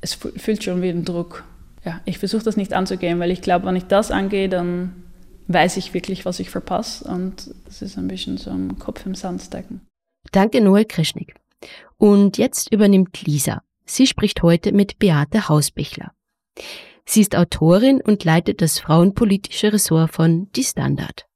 es 0.01 0.13
fühlt 0.13 0.63
schon 0.63 0.81
wie 0.81 0.89
ein 0.89 1.05
Druck. 1.05 1.45
Ja, 1.85 2.01
ich 2.03 2.17
versuche 2.17 2.43
das 2.43 2.57
nicht 2.57 2.73
anzugehen, 2.73 3.19
weil 3.19 3.31
ich 3.31 3.41
glaube, 3.41 3.65
wenn 3.65 3.77
ich 3.77 3.85
das 3.85 4.11
angehe, 4.11 4.49
dann 4.49 4.93
weiß 5.47 5.77
ich 5.77 5.93
wirklich, 5.93 6.25
was 6.25 6.41
ich 6.41 6.49
verpasse. 6.49 7.05
Und 7.05 7.53
das 7.65 7.81
ist 7.81 7.97
ein 7.97 8.09
bisschen 8.09 8.37
so 8.37 8.49
ein 8.49 8.77
Kopf 8.77 9.05
im 9.05 9.15
Sand 9.15 9.41
stecken. 9.41 9.79
Danke, 10.33 10.59
Noel 10.59 10.83
Krischnik. 10.83 11.35
Und 11.97 12.37
jetzt 12.37 12.73
übernimmt 12.73 13.21
Lisa. 13.25 13.63
Sie 13.85 14.05
spricht 14.05 14.43
heute 14.43 14.73
mit 14.73 14.99
Beate 14.99 15.47
Hausbichler. 15.47 16.11
Sie 17.05 17.21
ist 17.21 17.35
Autorin 17.35 18.01
und 18.01 18.25
leitet 18.25 18.61
das 18.61 18.79
frauenpolitische 18.79 19.73
Ressort 19.73 20.13
von 20.13 20.51
Die 20.51 20.63
Standard. 20.63 21.28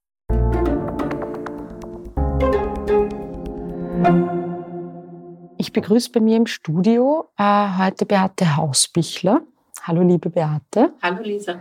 Ich 5.57 5.71
begrüße 5.71 6.11
bei 6.11 6.19
mir 6.19 6.37
im 6.37 6.45
Studio 6.47 7.29
äh, 7.37 7.67
heute 7.77 8.05
Beate 8.05 8.57
Hausbichler. 8.57 9.41
Hallo, 9.83 10.01
liebe 10.01 10.29
Beate. 10.29 10.93
Hallo, 11.01 11.21
Lisa. 11.21 11.53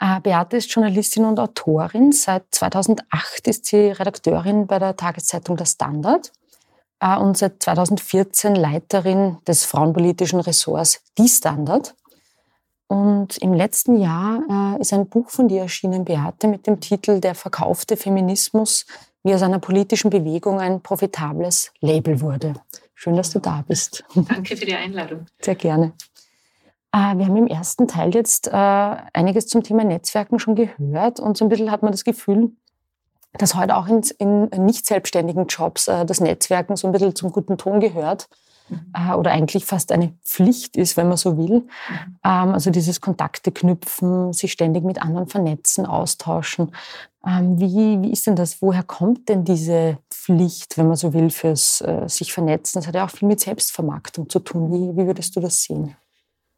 Äh, 0.00 0.20
Beate 0.20 0.56
ist 0.56 0.72
Journalistin 0.72 1.24
und 1.24 1.38
Autorin. 1.38 2.10
Seit 2.12 2.44
2008 2.50 3.46
ist 3.48 3.66
sie 3.66 3.92
Redakteurin 3.92 4.66
bei 4.66 4.78
der 4.78 4.96
Tageszeitung 4.96 5.56
Der 5.56 5.66
Standard. 5.66 6.32
äh, 7.00 7.16
und 7.16 7.36
seit 7.38 7.62
2014 7.62 8.56
Leiterin 8.56 9.38
des 9.46 9.64
frauenpolitischen 9.64 10.40
Ressorts 10.40 11.02
Die 11.18 11.28
Standard. 11.28 11.94
Und 12.88 13.36
im 13.38 13.52
letzten 13.52 13.98
Jahr 13.98 14.76
äh, 14.76 14.80
ist 14.80 14.92
ein 14.92 15.08
Buch 15.08 15.30
von 15.30 15.48
dir 15.48 15.62
erschienen, 15.62 16.04
Beate, 16.04 16.46
mit 16.46 16.66
dem 16.66 16.80
Titel 16.80 17.20
Der 17.20 17.34
verkaufte 17.34 17.96
Feminismus, 17.96 18.86
wie 19.24 19.34
aus 19.34 19.42
einer 19.42 19.58
politischen 19.58 20.10
Bewegung 20.10 20.60
ein 20.60 20.80
profitables 20.80 21.72
Label 21.80 22.20
wurde. 22.20 22.54
Schön, 22.94 23.16
dass 23.16 23.30
du 23.30 23.40
da 23.40 23.64
bist. 23.66 24.04
Danke 24.14 24.56
für 24.56 24.66
die 24.66 24.74
Einladung. 24.74 25.26
Sehr 25.40 25.56
gerne. 25.56 25.92
Äh, 26.92 27.16
wir 27.16 27.26
haben 27.26 27.36
im 27.36 27.48
ersten 27.48 27.88
Teil 27.88 28.14
jetzt 28.14 28.46
äh, 28.48 28.52
einiges 28.52 29.48
zum 29.48 29.64
Thema 29.64 29.82
Netzwerken 29.82 30.38
schon 30.38 30.54
gehört 30.54 31.18
und 31.18 31.36
so 31.36 31.44
ein 31.44 31.48
bisschen 31.48 31.72
hat 31.72 31.82
man 31.82 31.90
das 31.90 32.04
Gefühl, 32.04 32.52
dass 33.32 33.56
heute 33.56 33.76
auch 33.76 33.88
in, 33.88 34.02
in 34.18 34.64
nicht 34.64 34.86
selbstständigen 34.86 35.46
Jobs 35.46 35.88
äh, 35.88 36.06
das 36.06 36.20
Netzwerken 36.20 36.76
so 36.76 36.86
ein 36.86 36.92
bisschen 36.92 37.16
zum 37.16 37.32
guten 37.32 37.58
Ton 37.58 37.80
gehört 37.80 38.28
mhm. 38.68 39.14
oder 39.16 39.32
eigentlich 39.32 39.64
fast 39.64 39.92
eine 39.92 40.12
Pflicht 40.24 40.76
ist, 40.76 40.96
wenn 40.96 41.08
man 41.08 41.16
so 41.16 41.36
will. 41.36 41.60
Mhm. 41.60 42.18
Ähm, 42.24 42.48
also 42.54 42.70
dieses 42.70 43.00
Kontakte 43.00 43.52
knüpfen, 43.52 44.32
sich 44.32 44.52
ständig 44.52 44.84
mit 44.84 45.00
anderen 45.00 45.28
vernetzen, 45.28 45.86
austauschen. 45.86 46.72
Ähm, 47.26 47.58
wie, 47.58 48.00
wie 48.02 48.12
ist 48.12 48.26
denn 48.26 48.36
das? 48.36 48.62
Woher 48.62 48.82
kommt 48.82 49.28
denn 49.28 49.44
diese 49.44 49.98
Pflicht, 50.10 50.78
wenn 50.78 50.86
man 50.88 50.96
so 50.96 51.12
will, 51.12 51.30
fürs 51.30 51.80
äh, 51.80 52.08
sich 52.08 52.32
vernetzen? 52.32 52.78
Das 52.80 52.86
hat 52.86 52.94
ja 52.94 53.04
auch 53.04 53.10
viel 53.10 53.28
mit 53.28 53.40
Selbstvermarktung 53.40 54.28
zu 54.28 54.38
tun. 54.38 54.72
Wie, 54.72 54.96
wie 54.96 55.06
würdest 55.06 55.34
du 55.36 55.40
das 55.40 55.62
sehen? 55.62 55.96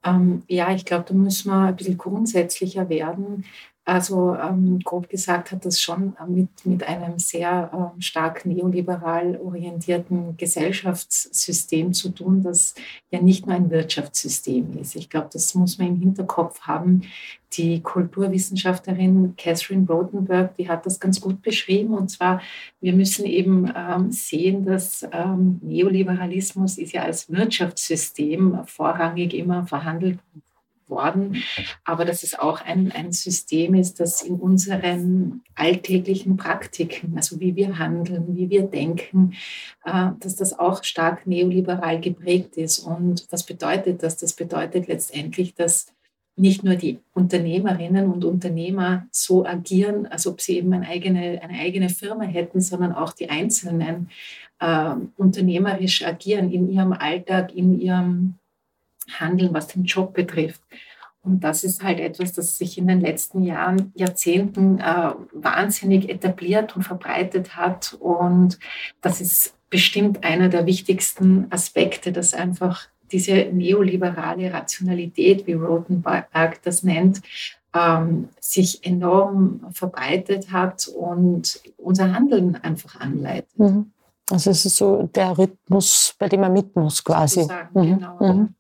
Ähm, 0.04 0.42
ja, 0.46 0.72
ich 0.72 0.84
glaube, 0.84 1.04
da 1.08 1.14
müssen 1.14 1.50
wir 1.50 1.68
ein 1.68 1.76
bisschen 1.76 1.98
grundsätzlicher 1.98 2.88
werden. 2.88 3.44
Also 3.88 4.36
ähm, 4.36 4.80
grob 4.84 5.08
gesagt 5.08 5.50
hat 5.50 5.64
das 5.64 5.80
schon 5.80 6.14
mit, 6.28 6.50
mit 6.66 6.86
einem 6.86 7.18
sehr 7.18 7.70
ähm, 7.72 8.02
stark 8.02 8.44
neoliberal 8.44 9.40
orientierten 9.42 10.36
Gesellschaftssystem 10.36 11.94
zu 11.94 12.10
tun, 12.10 12.42
das 12.42 12.74
ja 13.10 13.22
nicht 13.22 13.46
nur 13.46 13.56
ein 13.56 13.70
Wirtschaftssystem 13.70 14.76
ist. 14.78 14.94
Ich 14.94 15.08
glaube, 15.08 15.30
das 15.32 15.54
muss 15.54 15.78
man 15.78 15.88
im 15.88 16.00
Hinterkopf 16.00 16.60
haben. 16.60 17.04
Die 17.54 17.80
Kulturwissenschaftlerin 17.80 19.32
Catherine 19.38 19.86
Rotenberg, 19.88 20.54
die 20.56 20.68
hat 20.68 20.84
das 20.84 21.00
ganz 21.00 21.18
gut 21.18 21.40
beschrieben. 21.40 21.94
Und 21.94 22.10
zwar, 22.10 22.42
wir 22.82 22.92
müssen 22.92 23.24
eben 23.24 23.72
ähm, 23.74 24.12
sehen, 24.12 24.66
dass 24.66 25.08
ähm, 25.12 25.60
Neoliberalismus 25.62 26.76
ist 26.76 26.92
ja 26.92 27.04
als 27.04 27.32
Wirtschaftssystem 27.32 28.58
vorrangig 28.66 29.32
immer 29.32 29.66
verhandelt 29.66 30.18
worden, 30.90 31.42
aber 31.84 32.04
dass 32.04 32.22
es 32.22 32.38
auch 32.38 32.60
ein, 32.60 32.92
ein 32.92 33.12
System 33.12 33.74
ist, 33.74 34.00
das 34.00 34.22
in 34.22 34.36
unseren 34.36 35.42
alltäglichen 35.54 36.36
Praktiken, 36.36 37.14
also 37.16 37.40
wie 37.40 37.56
wir 37.56 37.78
handeln, 37.78 38.36
wie 38.36 38.50
wir 38.50 38.62
denken, 38.62 39.34
äh, 39.84 40.10
dass 40.20 40.36
das 40.36 40.58
auch 40.58 40.84
stark 40.84 41.26
neoliberal 41.26 42.00
geprägt 42.00 42.56
ist. 42.56 42.78
Und 42.78 43.26
was 43.30 43.44
bedeutet 43.44 44.02
das? 44.02 44.16
Das 44.16 44.32
bedeutet 44.32 44.88
letztendlich, 44.88 45.54
dass 45.54 45.86
nicht 46.38 46.62
nur 46.62 46.76
die 46.76 47.00
Unternehmerinnen 47.14 48.10
und 48.10 48.24
Unternehmer 48.24 49.06
so 49.10 49.44
agieren, 49.44 50.06
als 50.06 50.26
ob 50.26 50.40
sie 50.40 50.58
eben 50.58 50.72
eine 50.72 50.86
eigene, 50.86 51.42
eine 51.42 51.58
eigene 51.58 51.88
Firma 51.88 52.24
hätten, 52.24 52.60
sondern 52.60 52.92
auch 52.92 53.12
die 53.12 53.28
Einzelnen 53.28 54.08
äh, 54.60 54.94
unternehmerisch 55.16 56.04
agieren 56.04 56.50
in 56.52 56.70
ihrem 56.70 56.92
Alltag, 56.92 57.54
in 57.54 57.80
ihrem 57.80 58.34
Handeln, 59.08 59.54
was 59.54 59.68
den 59.68 59.84
Job 59.84 60.14
betrifft. 60.14 60.60
Und 61.22 61.44
das 61.44 61.64
ist 61.64 61.82
halt 61.82 61.98
etwas, 62.00 62.32
das 62.32 62.56
sich 62.58 62.78
in 62.78 62.86
den 62.86 63.00
letzten 63.00 63.42
Jahren, 63.42 63.92
Jahrzehnten 63.94 64.78
äh, 64.78 65.12
wahnsinnig 65.32 66.08
etabliert 66.08 66.76
und 66.76 66.82
verbreitet 66.82 67.56
hat. 67.56 67.96
Und 68.00 68.58
das 69.00 69.20
ist 69.20 69.54
bestimmt 69.68 70.24
einer 70.24 70.48
der 70.48 70.64
wichtigsten 70.64 71.46
Aspekte, 71.50 72.12
dass 72.12 72.34
einfach 72.34 72.86
diese 73.10 73.34
neoliberale 73.52 74.52
Rationalität, 74.52 75.46
wie 75.46 75.54
Rotenberg 75.54 76.62
das 76.62 76.82
nennt, 76.82 77.20
ähm, 77.74 78.28
sich 78.40 78.84
enorm 78.86 79.60
verbreitet 79.72 80.52
hat 80.52 80.88
und 80.88 81.60
unser 81.76 82.12
Handeln 82.12 82.56
einfach 82.56 83.00
anleitet. 83.00 83.58
Mhm. 83.58 83.92
Also 84.30 84.50
es 84.50 84.64
ist 84.64 84.76
so 84.76 85.08
der 85.14 85.36
Rhythmus, 85.36 86.14
bei 86.18 86.28
dem 86.28 86.40
man 86.40 86.52
mit 86.52 86.76
muss 86.76 87.02
quasi. 87.02 87.46
Mhm. 87.74 87.98
Genau. 87.98 88.18
Mhm. 88.20 88.54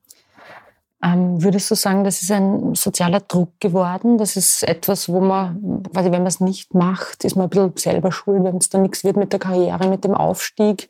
Ähm, 1.02 1.42
würdest 1.42 1.70
du 1.70 1.76
sagen, 1.76 2.02
das 2.02 2.22
ist 2.22 2.30
ein 2.32 2.74
sozialer 2.74 3.20
Druck 3.20 3.60
geworden? 3.60 4.18
Das 4.18 4.36
ist 4.36 4.64
etwas, 4.64 5.08
wo 5.08 5.20
man, 5.20 5.82
quasi, 5.92 6.10
wenn 6.10 6.22
man 6.22 6.26
es 6.26 6.40
nicht 6.40 6.74
macht, 6.74 7.24
ist 7.24 7.36
man 7.36 7.46
ein 7.46 7.50
bisschen 7.50 7.76
selber 7.76 8.10
schuld, 8.10 8.42
wenn 8.42 8.56
es 8.56 8.68
dann 8.68 8.82
nichts 8.82 9.04
wird 9.04 9.16
mit 9.16 9.32
der 9.32 9.38
Karriere, 9.38 9.88
mit 9.88 10.04
dem 10.04 10.14
Aufstieg. 10.14 10.88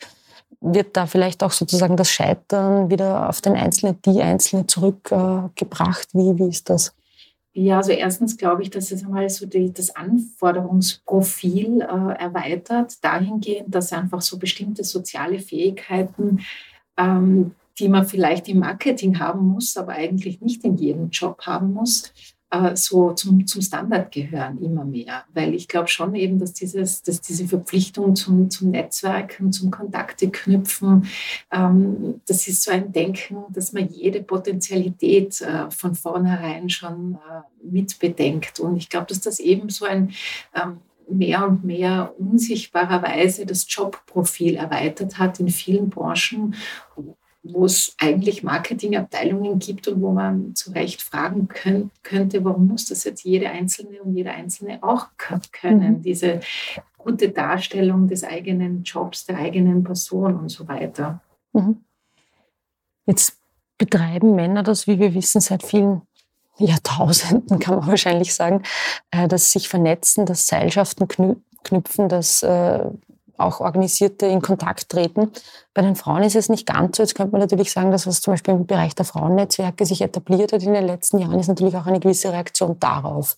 Wird 0.60 0.96
da 0.96 1.06
vielleicht 1.06 1.42
auch 1.42 1.52
sozusagen 1.52 1.96
das 1.96 2.10
Scheitern 2.10 2.90
wieder 2.90 3.28
auf 3.28 3.42
den 3.42 3.54
Einzelnen, 3.54 4.00
die 4.02 4.22
Einzelne 4.22 4.66
zurückgebracht? 4.66 6.08
Äh, 6.14 6.18
wie, 6.18 6.38
wie 6.38 6.48
ist 6.48 6.70
das? 6.70 6.94
Ja, 7.52 7.78
also 7.78 7.92
erstens 7.92 8.36
glaube 8.36 8.62
ich, 8.62 8.70
dass 8.70 8.90
es 8.92 9.04
einmal 9.04 9.28
so 9.28 9.44
die, 9.44 9.72
das 9.72 9.94
Anforderungsprofil 9.94 11.80
äh, 11.80 12.12
erweitert, 12.18 13.04
dahingehend, 13.04 13.74
dass 13.74 13.92
einfach 13.92 14.22
so 14.22 14.38
bestimmte 14.38 14.84
soziale 14.84 15.40
Fähigkeiten 15.40 16.40
ähm, 16.96 17.54
die 17.78 17.88
man 17.88 18.06
vielleicht 18.06 18.49
im 18.49 18.61
Marketing 18.61 19.18
haben 19.18 19.47
muss, 19.47 19.76
aber 19.76 19.92
eigentlich 19.92 20.40
nicht 20.40 20.64
in 20.64 20.76
jedem 20.76 21.11
Job 21.11 21.42
haben 21.47 21.73
muss, 21.73 22.12
äh, 22.50 22.76
so 22.76 23.12
zum, 23.12 23.47
zum 23.47 23.61
Standard 23.61 24.11
gehören 24.11 24.58
immer 24.62 24.85
mehr. 24.85 25.25
Weil 25.35 25.54
ich 25.54 25.68
glaube 25.68 25.88
schon 25.88 26.14
eben, 26.14 26.38
dass, 26.38 26.54
dieses, 26.54 27.02
dass 27.02 27.20
diese 27.20 27.47
Verpflichtung 27.47 28.16
zum, 28.16 28.50
zum 28.50 28.70
Netzwerken, 28.70 29.52
zum 29.52 29.70
Kontakte 29.70 30.30
knüpfen, 30.30 31.06
ähm, 31.52 32.20
das 32.26 32.49
ist 32.49 32.62
so 32.62 32.70
ein 32.70 32.92
Denken, 32.92 33.44
dass 33.50 33.73
man 33.73 33.88
jede 33.88 34.23
Potenzialität 34.23 35.40
äh, 35.42 35.70
von 35.70 35.94
vornherein 35.94 36.70
schon 36.70 37.16
äh, 37.16 37.66
mitbedenkt. 37.66 38.61
Und 38.61 38.76
ich 38.76 38.88
glaube, 38.88 39.06
dass 39.06 39.20
das 39.20 39.40
eben 39.40 39.68
so 39.68 39.85
ein 39.85 40.12
ähm, 40.54 40.78
mehr 41.11 41.47
und 41.47 41.64
mehr 41.64 42.14
unsichtbarerweise 42.18 43.47
das 43.47 43.66
Jobprofil 43.68 44.56
erweitert 44.56 45.18
hat 45.18 45.40
in 45.40 45.49
vielen 45.49 45.88
Branchen, 45.90 46.54
wo 47.42 47.64
es 47.64 47.95
eigentlich 47.99 48.42
Marketingabteilungen 48.42 49.59
gibt 49.59 49.88
und 49.88 50.02
wo 50.02 50.12
man 50.12 50.54
zu 50.54 50.73
Recht 50.73 51.02
fragen 51.02 51.49
könnt, 51.49 51.92
könnte, 52.02 52.45
warum 52.45 52.66
muss 52.66 52.87
das 52.87 53.04
jetzt 53.04 53.25
jede 53.25 53.50
Einzelne 53.50 54.02
und 54.02 54.14
jeder 54.14 54.33
Einzelne 54.33 54.83
auch 54.83 55.09
können, 55.16 55.99
mhm. 55.99 56.02
diese 56.02 56.40
gute 56.97 57.30
Darstellung 57.30 58.09
des 58.09 58.25
eigenen 58.25 58.83
Jobs, 58.83 59.25
der 59.25 59.38
eigenen 59.38 59.85
Person 59.85 60.37
und 60.37 60.49
so 60.49 60.66
weiter. 60.68 61.21
Mhm. 61.52 61.85
Jetzt 63.07 63.38
betreiben 63.78 64.35
Männer 64.35 64.62
das, 64.62 64.87
wie 64.87 64.99
wir 64.99 65.14
wissen, 65.14 65.40
seit 65.40 65.62
vielen 65.62 66.02
Jahrtausenden, 66.59 67.61
kann 67.61 67.76
man 67.76 67.87
wahrscheinlich 67.87 68.35
sagen, 68.35 68.62
äh, 69.11 69.28
dass 69.28 69.52
sich 69.52 69.68
vernetzen, 69.68 70.26
dass 70.26 70.49
Seilschaften 70.49 71.09
knüpfen, 71.62 72.09
dass 72.09 72.42
äh, 72.42 72.85
auch 73.38 73.61
Organisierte 73.61 74.26
in 74.26 74.42
Kontakt 74.42 74.88
treten. 74.88 75.30
Bei 75.75 75.83
den 75.83 75.97
Frauen 75.97 76.23
ist 76.23 76.37
es 76.37 76.49
nicht 76.49 76.66
ganz 76.66 76.97
so. 76.97 77.02
Jetzt 77.02 77.14
könnte 77.14 77.33
man 77.33 77.40
natürlich 77.40 77.73
sagen, 77.73 77.90
dass 77.90 78.07
was 78.07 78.21
zum 78.21 78.35
Beispiel 78.35 78.54
im 78.54 78.66
Bereich 78.66 78.95
der 78.95 79.04
Frauennetzwerke 79.04 79.87
sich 79.87 80.02
etabliert 80.02 80.52
hat 80.52 80.62
in 80.62 80.73
den 80.73 80.87
letzten 80.87 81.18
Jahren, 81.18 81.38
ist 81.38 81.49
natürlich 81.49 81.76
auch 81.76 81.87
eine 81.87 82.00
gewisse 82.00 82.33
Reaktion 82.33 82.78
darauf. 82.80 83.37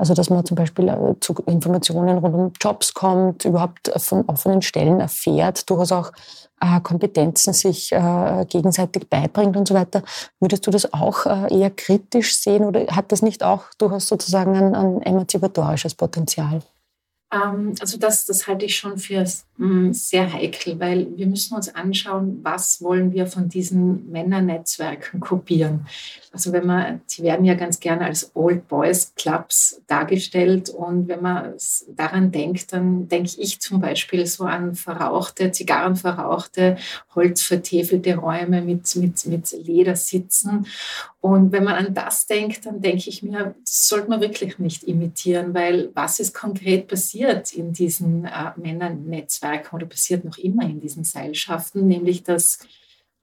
Also 0.00 0.14
dass 0.14 0.30
man 0.30 0.46
zum 0.46 0.54
Beispiel 0.54 0.88
äh, 0.88 1.14
zu 1.20 1.34
Informationen 1.44 2.16
rund 2.16 2.34
um 2.34 2.52
Jobs 2.58 2.94
kommt, 2.94 3.44
überhaupt 3.44 3.92
von 3.98 4.24
offenen 4.28 4.62
Stellen 4.62 4.98
erfährt, 4.98 5.68
durchaus 5.68 5.92
auch 5.92 6.12
äh, 6.58 6.80
Kompetenzen 6.80 7.52
sich 7.52 7.92
äh, 7.92 8.46
gegenseitig 8.48 9.10
beibringt 9.10 9.58
und 9.58 9.68
so 9.68 9.74
weiter. 9.74 10.02
Würdest 10.40 10.66
du 10.66 10.70
das 10.70 10.94
auch 10.94 11.26
eher 11.26 11.70
kritisch 11.70 12.38
sehen 12.38 12.64
oder 12.64 12.86
hat 12.86 13.12
das 13.12 13.20
nicht 13.20 13.42
auch 13.42 13.64
durchaus 13.76 14.08
sozusagen 14.08 14.56
ein, 14.56 14.74
ein 14.74 15.02
emanzipatorisches 15.02 15.94
Potenzial? 15.94 16.62
Ähm, 17.32 17.74
also 17.80 17.98
das, 17.98 18.26
das 18.26 18.46
halte 18.46 18.64
ich 18.64 18.76
schon 18.76 18.98
für 18.98 19.24
mm, 19.56 19.92
sehr 19.92 20.32
heikel, 20.32 20.80
weil 20.80 21.06
wir 21.16 21.26
müssen 21.26 21.54
uns 21.54 21.72
anschauen, 21.74 22.40
was 22.42 22.82
wollen 22.82 23.12
wir 23.12 23.26
von 23.26 23.48
diesen 23.48 24.10
Männernetzwerken 24.10 25.20
kopieren. 25.20 25.86
Also 26.32 26.52
wenn 26.52 26.66
man, 26.66 27.00
die 27.10 27.22
werden 27.22 27.44
ja 27.44 27.54
ganz 27.54 27.80
gerne 27.80 28.04
als 28.04 28.30
Old 28.34 28.68
Boys 28.68 29.12
Clubs 29.16 29.80
dargestellt 29.86 30.68
und 30.70 31.08
wenn 31.08 31.22
man 31.22 31.54
daran 31.88 32.30
denkt, 32.30 32.72
dann 32.72 33.08
denke 33.08 33.32
ich 33.38 33.60
zum 33.60 33.80
Beispiel 33.80 34.26
so 34.26 34.44
an 34.44 34.74
verrauchte, 34.74 35.50
zigarrenverrauchte, 35.50 36.76
holzvertäfelte 37.14 38.16
Räume 38.16 38.62
mit, 38.62 38.94
mit, 38.96 39.26
mit 39.26 39.52
Ledersitzen. 39.52 40.66
Und 41.20 41.52
wenn 41.52 41.64
man 41.64 41.74
an 41.74 41.94
das 41.94 42.26
denkt, 42.26 42.64
dann 42.64 42.80
denke 42.80 43.10
ich 43.10 43.22
mir, 43.22 43.54
das 43.60 43.88
sollte 43.88 44.08
man 44.08 44.20
wirklich 44.20 44.58
nicht 44.58 44.84
imitieren, 44.84 45.52
weil 45.52 45.90
was 45.94 46.18
ist 46.18 46.32
konkret 46.32 46.88
passiert 47.20 47.52
in 47.52 47.72
diesen 47.72 48.24
äh, 48.24 48.52
Männernetzwerken 48.56 49.76
oder 49.76 49.86
passiert 49.86 50.24
noch 50.24 50.38
immer 50.38 50.64
in 50.64 50.80
diesen 50.80 51.04
Seilschaften, 51.04 51.86
nämlich 51.86 52.22
dass 52.22 52.58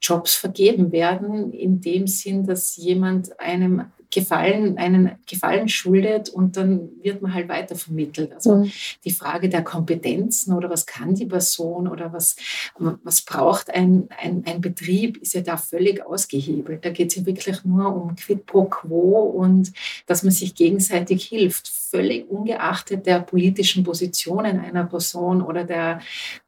Jobs 0.01 0.35
vergeben 0.35 0.91
werden, 0.91 1.51
in 1.51 1.81
dem 1.81 2.05
Sinn, 2.05 2.45
dass 2.45 2.75
jemand 2.75 3.39
einem 3.39 3.85
Gefallen, 4.09 4.77
einen 4.77 5.17
Gefallen 5.25 5.67
schuldet 5.67 6.29
und 6.29 6.55
dann 6.55 6.89
wird 7.01 7.21
man 7.21 7.33
halt 7.33 7.49
weiter 7.49 7.75
vermittelt. 7.75 8.33
Also 8.33 8.57
mhm. 8.57 8.71
die 9.03 9.11
Frage 9.11 9.49
der 9.49 9.63
Kompetenzen 9.63 10.53
oder 10.53 10.69
was 10.69 10.85
kann 10.85 11.15
die 11.15 11.25
Person 11.25 11.87
oder 11.87 12.13
was, 12.13 12.37
was 12.77 13.21
braucht 13.21 13.69
ein, 13.69 14.07
ein, 14.17 14.43
ein 14.45 14.61
Betrieb, 14.61 15.17
ist 15.17 15.33
ja 15.33 15.41
da 15.41 15.57
völlig 15.57 16.05
ausgehebelt. 16.05 16.85
Da 16.85 16.89
geht 16.89 17.09
es 17.09 17.15
ja 17.17 17.25
wirklich 17.25 17.65
nur 17.65 17.93
um 17.93 18.15
Quid 18.15 18.45
pro 18.45 18.65
Quo 18.65 19.19
und 19.19 19.73
dass 20.05 20.23
man 20.23 20.31
sich 20.31 20.55
gegenseitig 20.55 21.25
hilft, 21.25 21.67
völlig 21.67 22.29
ungeachtet 22.29 23.05
der 23.05 23.19
politischen 23.19 23.83
Positionen 23.83 24.59
einer 24.59 24.85
Person 24.85 25.41
oder 25.41 25.63
der, 25.63 25.99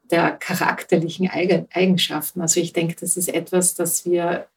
der 0.10 0.32
charakterlichen 0.32 1.30
Eigenschaften. 1.30 2.42
Also 2.42 2.60
ich 2.60 2.74
denke, 2.74 2.96
das 3.00 3.18
ist 3.18 3.28
etwas, 3.28 3.76
das 3.76 4.06
wir 4.06 4.48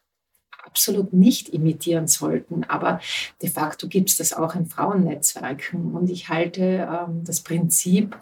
absolut 0.65 1.13
nicht 1.13 1.49
imitieren 1.51 2.07
sollten. 2.07 2.65
Aber 2.65 3.01
de 3.41 3.51
facto 3.51 3.89
gibt 3.89 4.11
es 4.11 4.17
das 4.17 4.33
auch 4.33 4.55
in 4.55 4.67
Frauennetzwerken. 4.67 5.93
Und 5.95 6.11
ich 6.11 6.29
halte 6.29 6.89
ähm, 6.91 7.25
das 7.25 7.41
Prinzip, 7.41 8.17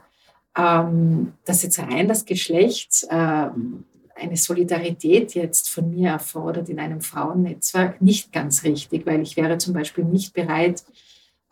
ähm, 0.57 1.33
dass 1.45 1.63
jetzt 1.63 1.79
rein 1.79 2.09
das 2.09 2.25
Geschlecht 2.25 3.07
ähm, 3.11 3.85
eine 4.15 4.37
Solidarität 4.37 5.35
jetzt 5.35 5.71
von 5.71 5.91
mir 5.91 6.11
erfordert 6.11 6.69
in 6.69 6.79
einem 6.79 7.01
Frauennetzwerk, 7.01 8.03
nicht 8.03 8.33
ganz 8.33 8.65
richtig, 8.65 9.07
weil 9.07 9.23
ich 9.23 9.37
wäre 9.37 9.59
zum 9.59 9.73
Beispiel 9.73 10.05
nicht 10.05 10.35
bereit, 10.35 10.85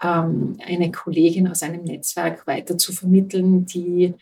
ähm, 0.03 0.59
eine 0.67 0.93
Kollegin 0.93 1.49
aus 1.49 1.63
einem 1.63 1.85
Netzwerk 1.85 2.47
weiter 2.47 2.77
zu 2.77 2.93
vermitteln, 2.93 3.67
die 3.67 4.15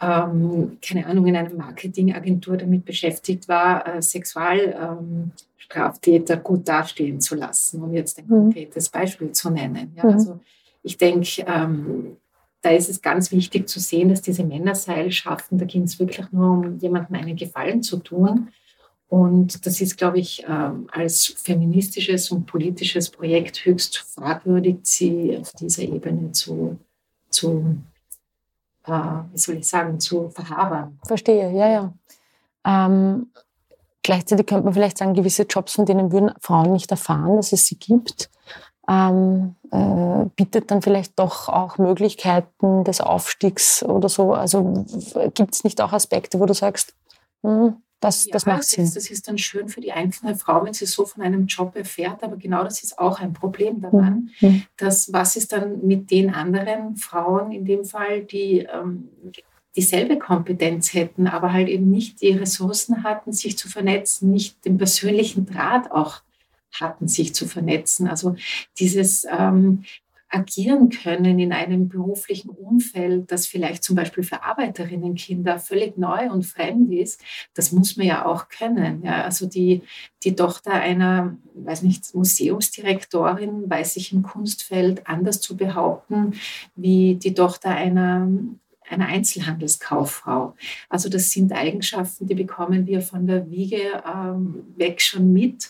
ähm, 0.00 0.78
keine 0.80 1.06
Ahnung, 1.06 1.26
in 1.26 1.36
einer 1.36 1.52
Marketingagentur 1.52 2.56
damit 2.56 2.84
beschäftigt 2.84 3.48
war, 3.48 3.96
äh, 3.96 4.02
Sexualstraftäter 4.02 5.00
ähm, 5.00 5.32
gut 6.42 6.68
dastehen 6.68 7.20
zu 7.20 7.34
lassen, 7.34 7.82
um 7.82 7.92
jetzt 7.92 8.18
ein 8.18 8.26
mhm. 8.26 8.30
konkretes 8.30 8.88
Beispiel 8.88 9.32
zu 9.32 9.50
nennen. 9.50 9.92
Ja, 9.96 10.04
mhm. 10.04 10.12
Also 10.12 10.40
ich 10.82 10.96
denke, 10.96 11.44
ähm, 11.46 12.16
da 12.62 12.70
ist 12.70 12.88
es 12.88 13.00
ganz 13.00 13.30
wichtig 13.30 13.68
zu 13.68 13.78
sehen, 13.78 14.08
dass 14.08 14.22
diese 14.22 14.44
Männerseilschaften, 14.44 15.58
da 15.58 15.64
ging 15.64 15.82
es 15.82 15.98
wirklich 15.98 16.30
nur 16.32 16.50
um 16.50 16.78
jemandem 16.78 17.16
einen 17.16 17.36
Gefallen 17.36 17.82
zu 17.82 17.98
tun. 17.98 18.48
Und 19.08 19.64
das 19.64 19.80
ist, 19.80 19.96
glaube 19.96 20.18
ich, 20.18 20.44
ähm, 20.46 20.86
als 20.92 21.34
feministisches 21.42 22.30
und 22.30 22.46
politisches 22.46 23.08
Projekt 23.08 23.64
höchst 23.64 23.98
fragwürdig, 23.98 24.78
sie 24.82 25.38
auf 25.38 25.52
dieser 25.52 25.82
Ebene 25.82 26.32
zu, 26.32 26.78
zu 27.30 27.78
äh, 28.86 28.90
wie 29.32 29.38
soll 29.38 29.56
ich 29.56 29.66
sagen, 29.66 29.98
zu 29.98 30.28
verhabern. 30.28 30.98
Verstehe, 31.06 31.50
ja, 31.52 31.68
ja. 31.70 31.94
Ähm, 32.64 33.28
gleichzeitig 34.02 34.46
könnte 34.46 34.64
man 34.64 34.74
vielleicht 34.74 34.98
sagen, 34.98 35.14
gewisse 35.14 35.44
Jobs, 35.44 35.74
von 35.74 35.86
denen 35.86 36.12
würden 36.12 36.32
Frauen 36.40 36.72
nicht 36.72 36.90
erfahren, 36.90 37.36
dass 37.36 37.52
es 37.52 37.66
sie 37.66 37.78
gibt. 37.78 38.30
Ähm, 38.88 39.56
äh, 39.70 40.24
bietet 40.34 40.70
dann 40.70 40.80
vielleicht 40.80 41.18
doch 41.18 41.48
auch 41.48 41.76
Möglichkeiten 41.76 42.84
des 42.84 43.00
Aufstiegs 43.02 43.82
oder 43.82 44.08
so. 44.08 44.32
Also 44.32 44.86
gibt 45.34 45.54
es 45.54 45.64
nicht 45.64 45.80
auch 45.82 45.92
Aspekte, 45.92 46.40
wo 46.40 46.46
du 46.46 46.54
sagst, 46.54 46.94
hm, 47.42 47.76
das, 48.00 48.26
ja, 48.26 48.32
das 48.32 48.46
macht 48.46 48.64
Sinn. 48.64 48.84
Das 48.84 49.10
ist 49.10 49.26
dann 49.26 49.38
schön 49.38 49.68
für 49.68 49.80
die 49.80 49.92
einzelne 49.92 50.36
Frau, 50.36 50.64
wenn 50.64 50.72
sie 50.72 50.86
so 50.86 51.04
von 51.04 51.22
einem 51.22 51.46
Job 51.46 51.74
erfährt, 51.74 52.22
aber 52.22 52.36
genau 52.36 52.62
das 52.62 52.82
ist 52.82 52.98
auch 52.98 53.20
ein 53.20 53.32
Problem 53.32 53.80
daran, 53.80 54.30
mhm. 54.40 54.62
dass 54.76 55.12
was 55.12 55.34
ist 55.34 55.52
dann 55.52 55.84
mit 55.84 56.10
den 56.10 56.32
anderen 56.32 56.96
Frauen 56.96 57.50
in 57.50 57.64
dem 57.64 57.84
Fall, 57.84 58.22
die 58.22 58.60
ähm, 58.60 59.08
dieselbe 59.78 60.18
Kompetenz 60.18 60.92
hätten, 60.92 61.28
aber 61.28 61.52
halt 61.52 61.68
eben 61.68 61.88
nicht 61.88 62.20
die 62.20 62.32
Ressourcen 62.32 63.04
hatten, 63.04 63.32
sich 63.32 63.56
zu 63.56 63.68
vernetzen, 63.68 64.32
nicht 64.32 64.64
den 64.64 64.76
persönlichen 64.76 65.46
Draht 65.46 65.92
auch 65.92 66.22
hatten, 66.72 67.06
sich 67.06 67.32
zu 67.32 67.46
vernetzen. 67.46 68.08
Also 68.08 68.34
dieses 68.76 69.24
ähm, 69.30 69.84
agieren 70.30 70.90
können 70.90 71.38
in 71.38 71.52
einem 71.52 71.88
beruflichen 71.88 72.50
Umfeld, 72.50 73.30
das 73.30 73.46
vielleicht 73.46 73.84
zum 73.84 73.94
Beispiel 73.94 74.24
für 74.24 74.42
Arbeiterinnenkinder 74.42 75.60
völlig 75.60 75.96
neu 75.96 76.28
und 76.28 76.44
fremd 76.44 76.92
ist, 76.92 77.22
das 77.54 77.70
muss 77.70 77.96
man 77.96 78.06
ja 78.08 78.26
auch 78.26 78.48
können. 78.48 79.04
Ja, 79.04 79.22
also 79.22 79.46
die, 79.46 79.82
die 80.24 80.34
Tochter 80.34 80.72
einer, 80.72 81.36
weiß 81.54 81.84
nicht, 81.84 82.16
Museumsdirektorin 82.16 83.70
weiß 83.70 83.94
sich 83.94 84.12
im 84.12 84.24
Kunstfeld 84.24 85.06
anders 85.06 85.40
zu 85.40 85.56
behaupten 85.56 86.32
wie 86.74 87.14
die 87.14 87.32
Tochter 87.32 87.70
einer 87.70 88.28
einer 88.90 89.06
Einzelhandelskauffrau. 89.06 90.54
Also 90.88 91.08
das 91.08 91.30
sind 91.30 91.52
Eigenschaften, 91.52 92.26
die 92.26 92.34
bekommen 92.34 92.86
wir 92.86 93.02
von 93.02 93.26
der 93.26 93.50
Wiege 93.50 94.02
ähm, 94.06 94.64
weg 94.76 95.00
schon 95.00 95.32
mit 95.32 95.68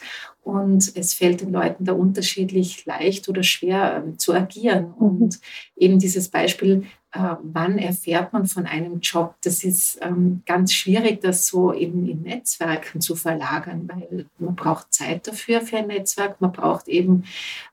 und 0.49 0.97
es 0.97 1.13
fällt 1.13 1.43
den 1.43 1.53
Leuten 1.53 1.85
da 1.85 1.93
unterschiedlich 1.93 2.87
leicht 2.87 3.29
oder 3.29 3.43
schwer 3.43 4.03
ähm, 4.03 4.19
zu 4.19 4.33
agieren. 4.33 4.95
Mhm. 4.99 5.07
Und 5.07 5.41
eben 5.77 5.99
dieses 5.99 6.31
Beispiel, 6.31 6.85
äh, 7.13 7.37
wann 7.43 7.77
erfährt 7.77 8.33
man 8.33 8.47
von 8.47 8.65
einem 8.65 9.01
Job, 9.01 9.35
das 9.43 9.63
ist 9.63 9.99
ähm, 10.01 10.43
ganz 10.47 10.73
schwierig, 10.73 11.21
das 11.21 11.47
so 11.47 11.75
eben 11.75 12.09
in 12.09 12.23
Netzwerken 12.23 13.03
zu 13.03 13.15
verlagern, 13.15 13.91
weil 13.93 14.25
man 14.39 14.57
braucht 14.57 14.93
Zeit 14.93 15.27
dafür 15.29 15.61
für 15.61 15.79
ein 15.79 15.89
Netzwerk, 15.89 16.41
man 16.41 16.53
braucht 16.53 16.89
eben 16.89 17.25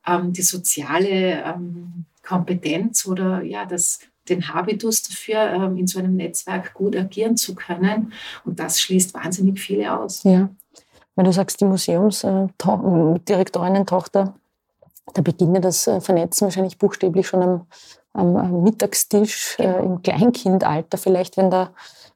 ähm, 0.06 0.34
die 0.34 0.42
soziale 0.42 1.44
ähm, 1.44 2.06
Kompetenz 2.24 3.06
oder 3.06 3.42
ja, 3.42 3.66
das 3.66 4.00
den 4.30 4.54
Habitus 4.54 5.02
dafür, 5.04 5.54
ähm, 5.54 5.78
in 5.78 5.88
so 5.88 6.00
einem 6.00 6.16
Netzwerk 6.16 6.74
gut 6.74 6.96
agieren 6.96 7.36
zu 7.38 7.54
können. 7.56 8.14
Und 8.44 8.60
das 8.60 8.80
schließt 8.80 9.14
wahnsinnig 9.14 9.60
viele 9.60 10.00
aus. 10.00 10.24
Ja. 10.24 10.50
Wenn 11.16 11.26
du 11.26 11.34
sagst, 11.34 11.62
die 11.62 11.66
Museumsdirektorinnen-Tochter, 11.66 14.34
da 15.14 15.22
beginnt 15.22 15.64
das 15.64 15.86
äh, 15.88 16.02
Vernetzen 16.02 16.46
wahrscheinlich 16.46 16.78
buchstäblich 16.78 17.28
schon 17.28 17.42
am, 17.42 17.66
am, 18.14 18.36
am 18.36 18.64
Mittagstisch, 18.64 19.56
genau. 19.58 19.78
äh, 19.78 19.86
im 19.86 20.02
Kleinkindalter 20.02 20.98
vielleicht, 20.98 21.38
wenn 21.38 21.52
da 21.52 21.72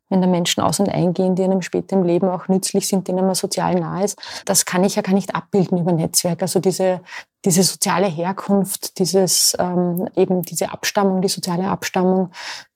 wenn 0.10 0.22
da 0.22 0.28
Menschen 0.28 0.62
aus- 0.62 0.80
und 0.80 0.90
eingehen, 0.90 1.36
die 1.36 1.44
einem 1.44 1.62
später 1.62 1.96
im 1.96 2.04
Leben 2.04 2.28
auch 2.28 2.48
nützlich 2.48 2.88
sind, 2.88 3.08
denen 3.08 3.26
man 3.26 3.36
sozial 3.36 3.76
nahe 3.76 4.06
ist. 4.06 4.20
Das 4.46 4.66
kann 4.66 4.84
ich 4.84 4.96
ja 4.96 5.02
gar 5.02 5.14
nicht 5.14 5.36
abbilden 5.36 5.78
über 5.78 5.92
Netzwerk. 5.92 6.42
Also 6.42 6.60
diese, 6.60 7.02
diese 7.46 7.64
soziale 7.64 8.08
Herkunft, 8.08 9.00
dieses, 9.00 9.56
ähm, 9.60 10.08
eben 10.16 10.42
diese 10.42 10.72
Abstammung, 10.72 11.22
die 11.22 11.30
soziale 11.30 11.68
Abstammung, 11.70 12.32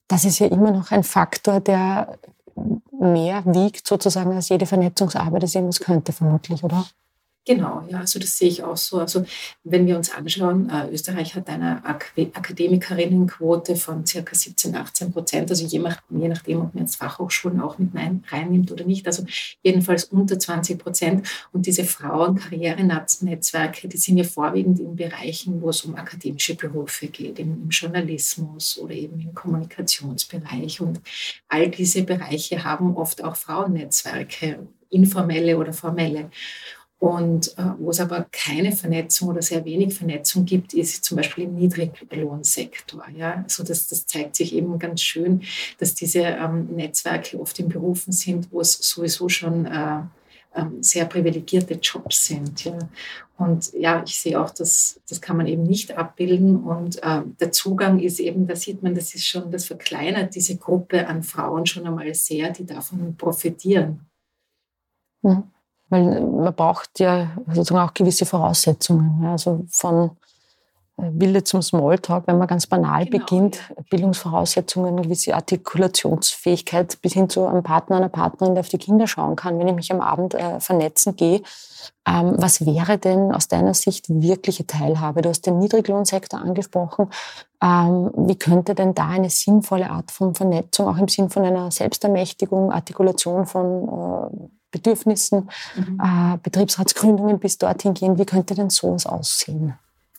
das 0.08 0.26
ist 0.26 0.40
ja 0.40 0.48
immer 0.48 0.72
noch 0.72 0.92
ein 0.92 1.04
Faktor, 1.04 1.60
der 1.60 2.18
mehr 3.00 3.44
wiegt 3.46 3.88
sozusagen 3.88 4.34
als 4.34 4.50
jede 4.50 4.66
Vernetzungsarbeit, 4.66 5.44
das 5.44 5.56
irgendwas 5.56 5.80
könnte 5.80 6.14
vermutlich, 6.14 6.64
oder? 6.64 6.86
Genau, 7.46 7.84
ja, 7.90 8.00
also 8.00 8.20
das 8.20 8.38
sehe 8.38 8.48
ich 8.48 8.64
auch 8.64 8.78
so. 8.78 9.00
Also 9.00 9.26
wenn 9.66 9.86
wir 9.86 9.98
uns 9.98 10.14
anschauen, 10.14 10.70
äh, 10.70 10.90
Österreich 10.90 11.36
hat 11.36 11.50
eine 11.50 11.84
Ak 11.84 12.14
Akademikerinnenquote 12.34 13.76
von 13.76 14.06
circa 14.06 14.34
17, 14.34 14.74
18 14.74 15.12
Prozent, 15.12 15.52
also 15.52 15.66
je, 15.66 15.80
nach, 15.80 16.02
je 16.10 16.30
nachdem, 16.30 16.62
ob 16.62 16.74
man 16.74 16.86
jetzt 16.86 16.96
Fachhochschulen 16.96 17.60
auch 17.60 17.78
mit 17.80 17.90
reinnimmt 18.32 18.72
oder 18.72 18.86
nicht, 18.86 19.06
also 19.08 19.26
jedenfalls 19.62 20.06
unter 20.06 20.40
20 20.40 20.80
Prozent. 20.80 21.28
Und 21.52 21.66
diese 21.66 21.84
Frauen-Karrierenetzwerke, 21.84 23.90
die 23.90 23.98
sind 23.98 24.18
ja 24.18 24.24
vorwiegend 24.24 24.80
in 24.80 24.96
Bereichen, 24.96 25.62
wo 25.62 25.70
es 25.70 25.84
um 25.84 25.96
akademische 25.96 26.56
Berufe 26.56 27.08
geht, 27.08 27.40
im, 27.40 27.64
im 27.64 27.70
Journalismus 27.70 28.78
oder 28.78 28.94
eben 28.94 29.20
im 29.20 29.36
Kommunikationsbereich. 29.36 30.80
Und 30.80 31.02
all 31.50 31.70
diese 31.70 32.04
Bereiche 32.04 32.64
haben 32.64 32.96
oft 32.96 33.22
auch 33.22 33.36
Frauennetzwerke, 33.36 34.66
informelle 34.90 35.58
oder 35.58 35.74
formelle. 35.74 36.30
Und 37.04 37.58
äh, 37.58 37.64
wo 37.80 37.90
es 37.90 38.00
aber 38.00 38.28
keine 38.32 38.72
Vernetzung 38.72 39.28
oder 39.28 39.42
sehr 39.42 39.66
wenig 39.66 39.94
Vernetzung 39.94 40.46
gibt, 40.46 40.74
ist 40.74 41.04
zum 41.04 41.18
Beispiel 41.18 41.44
im 41.44 41.56
Niedriglohnsektor. 41.56 43.04
Ja? 43.14 43.44
Also 43.44 43.66
das, 43.66 43.90
das 43.90 44.06
zeigt 44.06 44.38
sich 44.38 44.56
eben 44.56 44.80
ganz 44.80 45.02
schön, 45.02 45.42
dass 45.80 45.96
diese 45.96 46.22
ähm, 46.22 46.68
Netzwerke 46.68 47.38
oft 47.42 47.60
in 47.60 47.68
Berufen 47.68 48.14
sind, 48.14 48.50
wo 48.54 48.62
es 48.62 48.72
sowieso 48.76 49.28
schon 49.28 49.66
äh, 49.66 50.00
ähm, 50.56 50.82
sehr 50.82 51.04
privilegierte 51.04 51.74
Jobs 51.74 52.28
sind. 52.28 52.64
Ja? 52.64 52.80
Und 53.38 53.74
ja, 53.74 54.02
ich 54.08 54.16
sehe 54.16 54.40
auch, 54.40 54.52
dass 54.52 55.02
das 55.10 55.20
kann 55.20 55.36
man 55.36 55.48
eben 55.48 55.64
nicht 55.64 55.98
abbilden. 55.98 56.64
Und 56.64 57.04
äh, 57.04 57.24
der 57.38 57.52
Zugang 57.52 58.00
ist 58.00 58.22
eben, 58.22 58.48
da 58.48 58.56
sieht 58.56 58.82
man, 58.82 58.96
das 58.96 59.14
ist 59.14 59.28
schon, 59.28 59.52
das 59.52 59.66
verkleinert 59.66 60.36
diese 60.36 60.56
Gruppe 60.56 61.06
an 61.06 61.22
Frauen 61.22 61.66
schon 61.66 61.86
einmal 61.86 62.14
sehr, 62.14 62.52
die 62.52 62.66
davon 62.66 63.18
profitieren. 63.18 64.06
Mhm. 65.22 65.53
Weil 65.94 66.22
man 66.22 66.56
braucht 66.56 67.00
ja 67.00 67.28
sozusagen 67.52 67.88
auch 67.88 67.94
gewisse 67.94 68.26
Voraussetzungen. 68.26 69.22
Ja, 69.22 69.34
also 69.34 69.64
von 69.70 70.10
äh, 70.98 71.04
Wille 71.14 71.44
zum 71.44 71.62
Smalltalk, 71.62 72.26
wenn 72.26 72.40
man 72.40 72.48
ganz 72.48 72.66
banal 72.66 73.06
genau. 73.06 73.24
beginnt, 73.24 73.60
Bildungsvoraussetzungen, 73.92 75.04
gewisse 75.04 75.36
Artikulationsfähigkeit 75.36 77.00
bis 77.04 77.14
hin 77.14 77.30
zu 77.30 77.46
einem 77.46 77.62
Partner, 77.62 77.98
einer 77.98 78.10
Partnerin, 78.10 78.56
der 78.56 78.62
auf 78.62 78.70
die 78.70 78.80
Kinder 78.80 79.06
schauen 79.06 79.36
kann, 79.36 79.60
wenn 79.60 79.68
ich 79.68 79.76
mich 79.76 79.92
am 79.92 80.02
Abend 80.02 80.34
äh, 80.34 80.60
vernetzen 80.60 81.16
gehe. 81.16 81.44
Ähm, 82.08 82.38
was 82.38 82.66
wäre 82.66 82.98
denn 82.98 83.32
aus 83.32 83.48
deiner 83.48 83.76
Sicht 83.76 84.10
wirkliche 84.10 84.66
Teilhabe? 84.66 85.22
Du 85.22 85.30
hast 85.30 85.46
den 85.46 85.60
Niedriglohnsektor 85.60 86.40
angesprochen. 86.40 87.12
Ähm, 87.62 88.10
wie 88.16 88.36
könnte 88.36 88.74
denn 88.74 88.96
da 88.96 89.10
eine 89.10 89.30
sinnvolle 89.30 89.92
Art 89.92 90.10
von 90.10 90.34
Vernetzung, 90.34 90.88
auch 90.88 90.98
im 90.98 91.08
Sinn 91.08 91.30
von 91.30 91.44
einer 91.46 91.70
Selbstermächtigung, 91.70 92.72
Artikulation 92.72 93.46
von 93.46 94.32
äh, 94.32 94.63
Bedürfnissen, 94.74 95.50
mhm. 95.76 96.02
äh, 96.04 96.38
Betriebsratsgründungen 96.44 97.40
bis 97.40 97.58
dorthin 97.58 97.94
gehen. 97.94 98.18
Wie 98.18 98.26
könnte 98.26 98.56
denn 98.56 98.70
sowas 98.70 99.06
aussehen? 99.06 99.76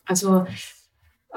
Also 0.06 0.46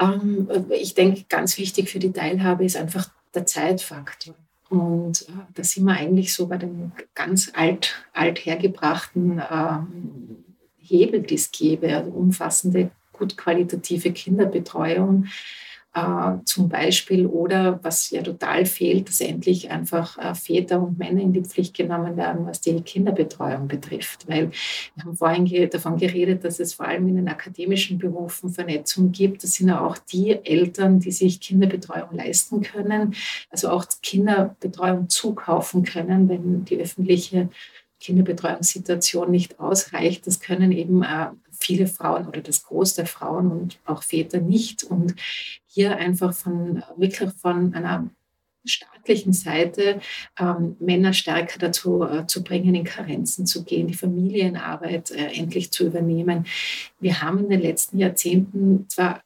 ähm, 0.00 0.48
ich 0.70 0.94
denke, 0.94 1.24
ganz 1.28 1.58
wichtig 1.58 1.90
für 1.90 1.98
die 1.98 2.12
Teilhabe 2.12 2.64
ist 2.64 2.76
einfach 2.76 3.10
der 3.34 3.44
Zeitfaktor. 3.44 4.34
Und 4.70 5.22
äh, 5.22 5.32
da 5.54 5.64
sind 5.64 5.84
wir 5.84 5.94
eigentlich 5.94 6.32
so 6.32 6.46
bei 6.46 6.56
den 6.56 6.92
ganz 7.14 7.50
alt, 7.54 7.94
alt 8.12 8.38
hergebrachten 8.38 9.42
ähm, 9.50 10.44
Hebel, 10.78 11.22
die 11.22 11.34
es 11.34 11.50
gäbe, 11.50 11.94
also 11.94 12.10
umfassende, 12.10 12.90
gut 13.12 13.36
qualitative 13.36 14.12
Kinderbetreuung, 14.12 15.26
äh, 15.94 16.44
zum 16.44 16.68
Beispiel 16.68 17.26
oder 17.26 17.80
was 17.82 18.10
ja 18.10 18.22
total 18.22 18.66
fehlt, 18.66 19.08
dass 19.08 19.20
endlich 19.20 19.70
einfach 19.70 20.18
äh, 20.18 20.34
Väter 20.34 20.82
und 20.82 20.98
Männer 20.98 21.22
in 21.22 21.32
die 21.32 21.42
Pflicht 21.42 21.74
genommen 21.74 22.16
werden, 22.16 22.46
was 22.46 22.60
die 22.60 22.80
Kinderbetreuung 22.80 23.68
betrifft. 23.68 24.28
Weil 24.28 24.50
wir 24.94 25.04
haben 25.04 25.16
vorhin 25.16 25.44
ge 25.46 25.66
davon 25.66 25.96
geredet, 25.96 26.44
dass 26.44 26.60
es 26.60 26.74
vor 26.74 26.86
allem 26.86 27.08
in 27.08 27.16
den 27.16 27.28
akademischen 27.28 27.98
Berufen 27.98 28.50
Vernetzung 28.50 29.12
gibt. 29.12 29.42
Das 29.42 29.52
sind 29.52 29.68
ja 29.68 29.80
auch 29.84 29.98
die 29.98 30.32
Eltern, 30.44 31.00
die 31.00 31.12
sich 31.12 31.40
Kinderbetreuung 31.40 32.14
leisten 32.14 32.60
können, 32.60 33.14
also 33.50 33.70
auch 33.70 33.86
Kinderbetreuung 34.02 35.08
zukaufen 35.08 35.84
können, 35.84 36.28
wenn 36.28 36.64
die 36.64 36.78
öffentliche 36.78 37.48
Kinderbetreuungssituation 38.00 39.30
nicht 39.30 39.58
ausreicht. 39.58 40.26
Das 40.26 40.40
können 40.40 40.72
eben 40.72 41.02
äh, 41.02 41.28
viele 41.58 41.86
Frauen 41.86 42.26
oder 42.26 42.40
das 42.40 42.62
Groß 42.62 42.94
der 42.94 43.06
Frauen 43.06 43.50
und 43.50 43.78
auch 43.84 44.02
Väter 44.02 44.40
nicht. 44.40 44.84
Und 44.84 45.14
hier 45.66 45.96
einfach 45.96 46.32
von 46.32 46.82
wirklich 46.96 47.30
von 47.32 47.74
einer 47.74 48.08
staatlichen 48.64 49.32
Seite 49.32 50.00
ähm, 50.38 50.76
Männer 50.78 51.12
stärker 51.12 51.58
dazu 51.58 52.02
äh, 52.02 52.26
zu 52.26 52.42
bringen, 52.44 52.74
in 52.74 52.84
Karenzen 52.84 53.46
zu 53.46 53.64
gehen, 53.64 53.86
die 53.86 53.94
Familienarbeit 53.94 55.10
äh, 55.10 55.32
endlich 55.32 55.70
zu 55.70 55.86
übernehmen. 55.86 56.46
Wir 57.00 57.22
haben 57.22 57.40
in 57.40 57.50
den 57.50 57.60
letzten 57.62 57.98
Jahrzehnten 57.98 58.88
zwar 58.88 59.22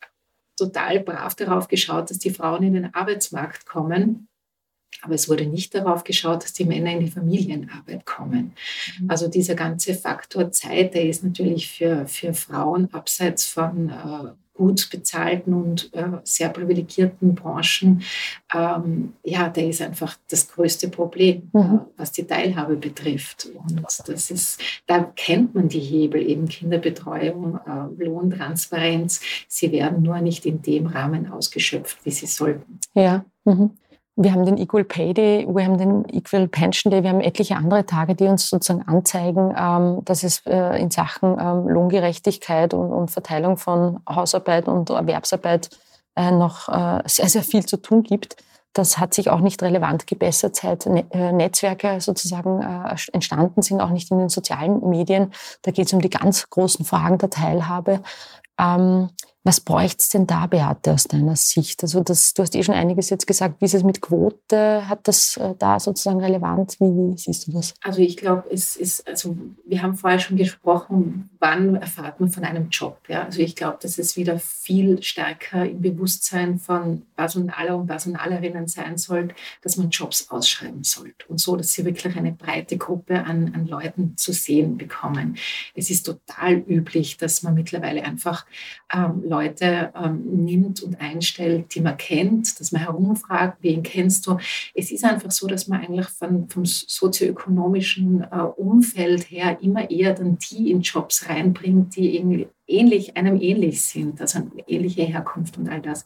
total 0.57 1.01
brav 1.01 1.35
darauf 1.35 1.69
geschaut, 1.69 2.11
dass 2.11 2.19
die 2.19 2.31
Frauen 2.31 2.63
in 2.63 2.75
den 2.75 2.95
Arbeitsmarkt 2.95 3.67
kommen, 3.67 4.29
aber 5.03 5.15
es 5.15 5.29
wurde 5.29 5.47
nicht 5.47 5.75
darauf 5.75 6.05
geschaut, 6.05 6.45
dass 6.45 6.53
die 6.53 6.65
Männer 6.65 6.93
in 6.93 7.01
die 7.01 7.11
Familienarbeit 7.11 8.07
kommen. 8.07 8.55
Mhm. 9.01 9.11
Also 9.11 9.29
dieser 9.29 9.55
ganze 9.55 9.95
Faktor 9.95 10.51
Zeit, 10.53 10.95
der 10.95 11.05
ist 11.05 11.25
natürlich 11.25 11.71
für, 11.71 12.07
für 12.07 12.33
Frauen 12.33 12.89
abseits 12.93 13.47
von 13.47 13.91
äh, 13.91 14.31
gut 14.55 14.91
bezahlten 14.91 15.55
und 15.55 15.93
äh, 15.95 16.05
sehr 16.25 16.51
privilegierten 16.51 17.35
Branchen, 17.35 18.03
ähm, 18.55 19.15
ja, 19.25 19.49
der 19.49 19.69
ist 19.69 19.81
einfach 19.81 20.17
das 20.29 20.49
größte 20.49 20.89
Problem, 20.89 21.51
mhm. 21.53 21.61
äh, 21.61 21.79
was 21.97 22.13
die 22.13 22.27
Teilhabe 22.27 22.77
betrifft. 22.77 23.49
Und 23.55 23.83
das 24.07 24.31
ist, 24.31 24.61
da 24.87 25.01
kennt 25.17 25.55
man 25.55 25.69
die 25.69 25.81
Hebel, 25.81 26.23
eben 26.23 26.49
Kinderbetreuung, 26.49 27.59
äh, 27.67 28.05
Lohntransparenz. 28.05 29.21
Sie 29.49 29.73
werden 29.73 30.03
nur 30.03 30.21
nicht 30.21 30.45
in 30.45 30.61
dem 30.63 30.87
Rahmen 30.87 31.31
ausgeschöpft, 31.31 32.05
wie 32.05 32.11
sie 32.11 32.27
sollten. 32.27 32.79
Ja. 32.95 33.25
Mhm. 33.45 33.71
Wir 34.23 34.33
haben 34.33 34.45
den 34.45 34.57
Equal 34.57 34.85
Pay 34.85 35.15
Day, 35.15 35.47
wir 35.49 35.65
haben 35.65 35.79
den 35.79 36.09
Equal 36.09 36.47
Pension 36.47 36.91
Day, 36.91 37.03
wir 37.03 37.11
haben 37.11 37.21
etliche 37.21 37.57
andere 37.57 37.87
Tage, 37.87 38.15
die 38.15 38.27
uns 38.27 38.49
sozusagen 38.49 38.87
anzeigen, 38.87 39.55
ähm, 39.57 40.05
dass 40.05 40.23
es 40.23 40.47
äh, 40.47 40.81
in 40.81 40.91
Sachen 40.91 41.37
ähm, 41.41 41.69
Lohngerechtigkeit 41.69 42.73
und 42.73 43.11
Verteilung 43.11 43.57
von 43.57 44.01
Hausarbeit 44.09 44.69
und 44.69 44.91
Erwerbsarbeit 44.91 45.71
äh, 46.15 46.31
noch 46.31 46.69
äh, 46.69 47.03
sehr, 47.07 47.29
sehr 47.29 47.43
viel 47.43 47.67
zu 47.67 47.79
tun 47.79 48.03
gibt. 48.03 48.37
Das 48.75 48.99
hat 48.99 49.13
sich 49.13 49.29
auch 49.29 49.41
nicht 49.41 49.63
relevant 49.63 50.07
gebessert, 50.07 50.57
seit 50.57 50.87
ne, 50.87 51.05
Netzwerke 51.33 52.01
sozusagen 52.01 52.63
entstanden 53.13 53.61
sind, 53.61 53.83
auch 53.83 53.91
nicht 53.91 54.11
in 54.11 54.19
den 54.19 54.31
sozialen 54.31 54.89
Medien. 54.89 55.31
Da 55.61 55.73
geht 55.73 55.89
es 55.89 55.93
um 55.93 56.01
die 56.01 56.09
ganz 56.09 56.49
großen 56.49 56.87
Fragen 56.87 57.19
der 57.19 57.29
Teilhabe. 57.29 58.01
Was 59.45 59.59
bräuchte 59.59 59.97
es 59.99 60.09
denn 60.09 60.29
da, 60.29 60.47
Beate, 60.47 60.93
aus 60.93 61.05
deiner 61.05 61.35
Sicht? 61.35 61.83
Also 61.83 62.05
das, 62.05 62.33
du 62.33 62.43
hast 62.43 62.55
eh 62.55 62.63
schon 62.63 62.77
einiges 62.77 63.11
jetzt 63.11 63.27
gesagt. 63.27 63.61
Wie 63.61 63.65
ist 63.65 63.75
es 63.75 63.83
mit 63.83 64.01
Quote? 64.01 64.89
Hat 64.89 65.09
das 65.09 65.37
äh, 65.37 65.55
da 65.59 65.81
sozusagen 65.81 66.21
relevant? 66.21 66.77
Wie, 66.79 67.19
siehst 67.19 67.49
du 67.49 67.53
das? 67.53 67.75
Also 67.83 68.01
ich 68.01 68.17
glaube, 68.17 68.45
es 68.53 68.77
ist, 68.77 69.09
also 69.09 69.37
wir 69.67 69.83
haben 69.83 69.97
vorher 69.97 70.21
schon 70.21 70.37
gesprochen, 70.37 71.29
wann 71.41 71.75
erfahrt 71.75 72.21
man 72.21 72.31
von 72.31 72.45
einem 72.45 72.69
Job? 72.71 72.99
Ja? 73.09 73.25
Also 73.25 73.41
ich 73.41 73.57
glaube, 73.57 73.79
dass 73.83 73.99
es 73.99 74.17
wieder 74.17 74.39
viel 74.39 75.03
stärker 75.03 75.69
im 75.69 75.83
Bewusstsein 75.83 76.61
von 76.61 77.03
Personaler 77.17 77.77
und 77.77 77.89
Personalerinnen 77.89 78.69
sein 78.69 78.97
sollte, 78.97 79.35
dass 79.63 79.77
man 79.77 79.91
Jobs 79.91 80.31
ausschreiben 80.31 80.85
sollte. 80.85 81.27
Und 81.27 81.41
so, 81.41 81.57
dass 81.57 81.73
sie 81.73 81.85
wirklich 81.85 82.17
eine 82.17 82.31
breite 82.31 82.77
Gruppe 82.79 83.25
an, 83.25 83.53
an 83.57 83.67
Leuten 83.67 84.17
zu 84.17 84.33
sehen 84.33 84.79
bekommen. 84.79 85.37
Es 85.75 85.91
ist 85.91 86.05
total 86.05 86.59
üblich, 86.59 87.17
dass 87.17 87.43
man 87.43 87.55
mittlerweile 87.55 88.05
einfach 88.05 88.47
ähm, 88.93 89.32
Leute 89.33 89.93
ähm, 89.97 90.45
nimmt 90.45 90.83
und 90.83 91.01
einstellt, 91.01 91.75
die 91.75 91.81
man 91.81 91.97
kennt, 91.97 92.61
dass 92.61 92.71
man 92.71 92.83
herumfragt, 92.83 93.59
wen 93.63 93.83
kennst 93.83 94.27
du. 94.27 94.37
Es 94.75 94.93
ist 94.93 95.05
einfach 95.05 95.31
so, 95.31 95.47
dass 95.47 95.69
man 95.69 95.81
eigentlich 95.81 96.09
von, 96.09 96.49
vom 96.49 96.65
sozioökonomischen 96.67 98.23
äh, 98.23 98.37
Umfeld 98.57 99.31
her 99.31 99.59
immer 99.63 99.91
eher 99.91 100.13
dann 100.13 100.37
die 100.39 100.71
in 100.71 100.83
Jobs 100.83 101.29
reinbringt, 101.29 101.97
die 101.97 102.47
ähnlich, 102.67 103.17
einem 103.17 103.41
ähnlich 103.41 103.83
sind, 103.83 104.21
also 104.21 104.39
eine 104.39 104.51
ähnliche 104.69 105.03
Herkunft 105.03 105.57
und 105.57 105.69
all 105.69 105.81
das. 105.81 106.05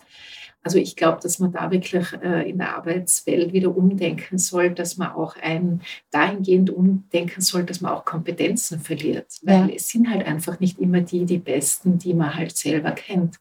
Also 0.67 0.79
ich 0.79 0.97
glaube, 0.97 1.21
dass 1.23 1.39
man 1.39 1.53
da 1.53 1.71
wirklich 1.71 2.13
äh, 2.25 2.51
in 2.51 2.59
der 2.59 2.75
Arbeitswelt 2.75 3.53
wieder 3.53 3.77
umdenken 3.77 4.37
soll, 4.37 4.71
dass 4.71 4.97
man 4.97 5.13
auch 5.13 5.37
ein 5.37 5.81
dahingehend 6.11 6.71
umdenken 6.71 7.41
soll, 7.41 7.63
dass 7.63 7.81
man 7.81 7.93
auch 7.93 8.05
Kompetenzen 8.05 8.81
verliert. 8.81 9.29
Weil 9.43 9.69
ja. 9.69 9.77
es 9.77 9.87
sind 9.91 10.11
halt 10.11 10.27
einfach 10.27 10.59
nicht 10.59 10.81
immer 10.81 11.03
die, 11.03 11.25
die 11.25 11.39
Besten, 11.39 11.99
die 11.99 12.15
man 12.15 12.35
halt 12.35 12.57
selber 12.57 12.91
kennt. 12.91 13.37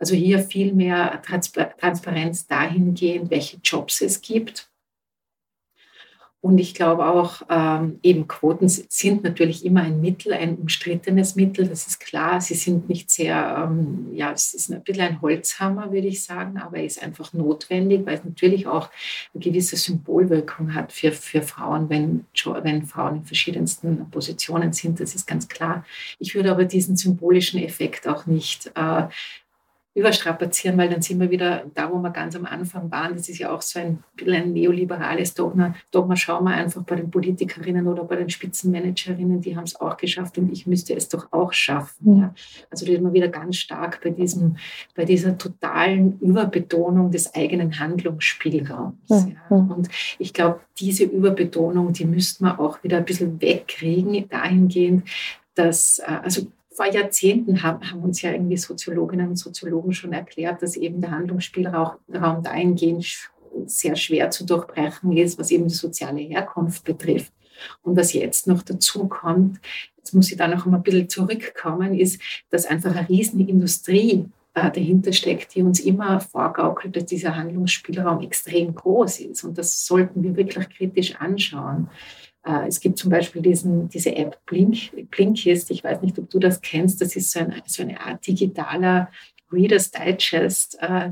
Also 0.00 0.16
hier 0.16 0.40
viel 0.40 0.74
mehr 0.74 1.22
Transparenz 1.22 2.48
dahingehend, 2.48 3.30
welche 3.30 3.58
Jobs 3.62 4.00
es 4.00 4.20
gibt 4.20 4.68
und 6.44 6.58
ich 6.58 6.74
glaube 6.74 7.06
auch, 7.06 7.40
ähm, 7.48 8.00
eben 8.02 8.28
Quoten 8.28 8.68
sind 8.68 9.24
natürlich 9.24 9.64
immer 9.64 9.80
ein 9.80 10.02
Mittel, 10.02 10.34
ein 10.34 10.56
umstrittenes 10.56 11.36
Mittel, 11.36 11.66
das 11.66 11.86
ist 11.86 12.00
klar. 12.00 12.38
Sie 12.42 12.52
sind 12.52 12.86
nicht 12.86 13.10
sehr, 13.10 13.64
ähm, 13.66 14.08
ja, 14.12 14.30
es 14.30 14.52
ist 14.52 14.70
ein 14.70 14.82
bisschen 14.82 15.04
ein 15.04 15.22
Holzhammer, 15.22 15.90
würde 15.90 16.08
ich 16.08 16.22
sagen, 16.22 16.58
aber 16.58 16.76
er 16.76 16.84
ist 16.84 17.02
einfach 17.02 17.32
notwendig, 17.32 18.04
weil 18.04 18.16
es 18.16 18.24
natürlich 18.24 18.66
auch 18.66 18.90
eine 19.32 19.42
gewisse 19.42 19.76
Symbolwirkung 19.76 20.74
hat 20.74 20.92
für, 20.92 21.12
für 21.12 21.40
Frauen, 21.40 21.88
wenn, 21.88 22.26
wenn 22.62 22.84
Frauen 22.84 23.16
in 23.16 23.24
verschiedensten 23.24 24.10
Positionen 24.10 24.74
sind, 24.74 25.00
das 25.00 25.14
ist 25.14 25.26
ganz 25.26 25.48
klar. 25.48 25.86
Ich 26.18 26.34
würde 26.34 26.50
aber 26.50 26.66
diesen 26.66 26.98
symbolischen 26.98 27.58
Effekt 27.58 28.06
auch 28.06 28.26
nicht 28.26 28.70
äh, 28.74 29.04
überstrapazieren, 29.94 30.76
weil 30.76 30.88
dann 30.88 31.02
sind 31.02 31.20
wir 31.20 31.30
wieder 31.30 31.64
da, 31.72 31.90
wo 31.90 31.98
wir 31.98 32.10
ganz 32.10 32.34
am 32.34 32.46
Anfang 32.46 32.90
waren. 32.90 33.14
Das 33.14 33.28
ist 33.28 33.38
ja 33.38 33.54
auch 33.54 33.62
so 33.62 33.78
ein, 33.78 34.02
ein 34.26 34.52
neoliberales 34.52 35.34
Dogma. 35.34 35.74
Dogma 35.92 36.16
schauen 36.16 36.44
wir 36.44 36.54
einfach 36.54 36.82
bei 36.82 36.96
den 36.96 37.10
Politikerinnen 37.10 37.86
oder 37.86 38.02
bei 38.02 38.16
den 38.16 38.28
Spitzenmanagerinnen, 38.28 39.40
die 39.40 39.56
haben 39.56 39.64
es 39.64 39.80
auch 39.80 39.96
geschafft 39.96 40.36
und 40.36 40.52
ich 40.52 40.66
müsste 40.66 40.94
es 40.96 41.08
doch 41.08 41.28
auch 41.32 41.52
schaffen. 41.52 42.18
Ja. 42.18 42.34
Also 42.70 42.84
da 42.86 42.92
ist 42.92 43.02
man 43.02 43.12
wieder 43.12 43.28
ganz 43.28 43.56
stark 43.56 44.00
bei, 44.02 44.10
diesem, 44.10 44.56
bei 44.96 45.04
dieser 45.04 45.38
totalen 45.38 46.18
Überbetonung 46.18 47.12
des 47.12 47.32
eigenen 47.32 47.78
Handlungsspielraums. 47.78 48.96
Ja. 49.08 49.56
Und 49.56 49.88
ich 50.18 50.32
glaube, 50.32 50.60
diese 50.80 51.04
Überbetonung, 51.04 51.92
die 51.92 52.04
müsste 52.04 52.42
man 52.42 52.58
auch 52.58 52.82
wieder 52.82 52.96
ein 52.96 53.04
bisschen 53.04 53.40
wegkriegen, 53.40 54.28
dahingehend, 54.28 55.08
dass, 55.54 56.00
äh, 56.00 56.18
also 56.22 56.48
vor 56.74 56.86
Jahrzehnten 56.86 57.62
haben, 57.62 57.90
haben, 57.90 58.02
uns 58.02 58.20
ja 58.22 58.32
irgendwie 58.32 58.56
Soziologinnen 58.56 59.28
und 59.28 59.36
Soziologen 59.36 59.92
schon 59.92 60.12
erklärt, 60.12 60.62
dass 60.62 60.76
eben 60.76 61.00
der 61.00 61.12
Handlungsspielraum 61.12 62.42
dahingehend 62.42 63.30
sehr 63.66 63.96
schwer 63.96 64.30
zu 64.30 64.44
durchbrechen 64.44 65.16
ist, 65.16 65.38
was 65.38 65.50
eben 65.50 65.68
die 65.68 65.74
soziale 65.74 66.20
Herkunft 66.20 66.84
betrifft. 66.84 67.32
Und 67.82 67.96
was 67.96 68.12
jetzt 68.12 68.46
noch 68.48 68.62
dazu 68.62 69.06
kommt, 69.06 69.60
jetzt 69.96 70.12
muss 70.12 70.30
ich 70.30 70.36
da 70.36 70.48
noch 70.48 70.64
einmal 70.64 70.80
ein 70.80 70.82
bisschen 70.82 71.08
zurückkommen, 71.08 71.94
ist, 71.94 72.20
dass 72.50 72.66
einfach 72.66 72.94
eine 72.94 73.08
riesige 73.08 73.50
Industrie 73.50 74.26
dahinter 74.54 75.12
steckt, 75.12 75.54
die 75.54 75.62
uns 75.62 75.80
immer 75.80 76.20
vorgaukelt, 76.20 76.94
dass 76.96 77.06
dieser 77.06 77.36
Handlungsspielraum 77.36 78.22
extrem 78.22 78.74
groß 78.74 79.20
ist. 79.20 79.44
Und 79.44 79.58
das 79.58 79.84
sollten 79.84 80.22
wir 80.22 80.36
wirklich 80.36 80.68
kritisch 80.70 81.16
anschauen. 81.16 81.88
Äh, 82.44 82.68
es 82.68 82.80
gibt 82.80 82.98
zum 82.98 83.10
Beispiel 83.10 83.42
diesen, 83.42 83.88
diese 83.88 84.14
App 84.14 84.44
Blink, 84.46 85.10
Blinkist. 85.10 85.70
Ich 85.70 85.82
weiß 85.82 86.02
nicht, 86.02 86.18
ob 86.18 86.30
du 86.30 86.38
das 86.38 86.60
kennst. 86.60 87.00
Das 87.00 87.16
ist 87.16 87.30
so, 87.30 87.40
ein, 87.40 87.62
so 87.66 87.82
eine 87.82 88.00
Art 88.00 88.26
digitaler 88.26 89.10
Reader's 89.52 89.90
Digest. 89.90 90.78
Äh, 90.80 91.10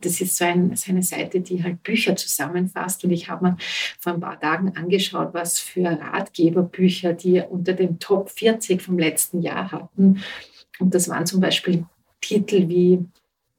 das 0.00 0.20
ist 0.20 0.36
so, 0.36 0.44
ein, 0.44 0.74
so, 0.74 0.90
eine 0.90 1.02
Seite, 1.02 1.40
die 1.40 1.62
halt 1.62 1.82
Bücher 1.82 2.16
zusammenfasst. 2.16 3.04
Und 3.04 3.10
ich 3.10 3.28
habe 3.28 3.44
mir 3.44 3.56
vor 3.98 4.14
ein 4.14 4.20
paar 4.20 4.40
Tagen 4.40 4.76
angeschaut, 4.76 5.34
was 5.34 5.58
für 5.58 5.84
Ratgeberbücher 5.84 7.12
die 7.12 7.40
unter 7.40 7.74
den 7.74 7.98
Top 7.98 8.30
40 8.30 8.80
vom 8.80 8.98
letzten 8.98 9.42
Jahr 9.42 9.70
hatten. 9.70 10.22
Und 10.78 10.94
das 10.94 11.08
waren 11.08 11.26
zum 11.26 11.40
Beispiel 11.40 11.84
Titel 12.20 12.68
wie 12.68 13.04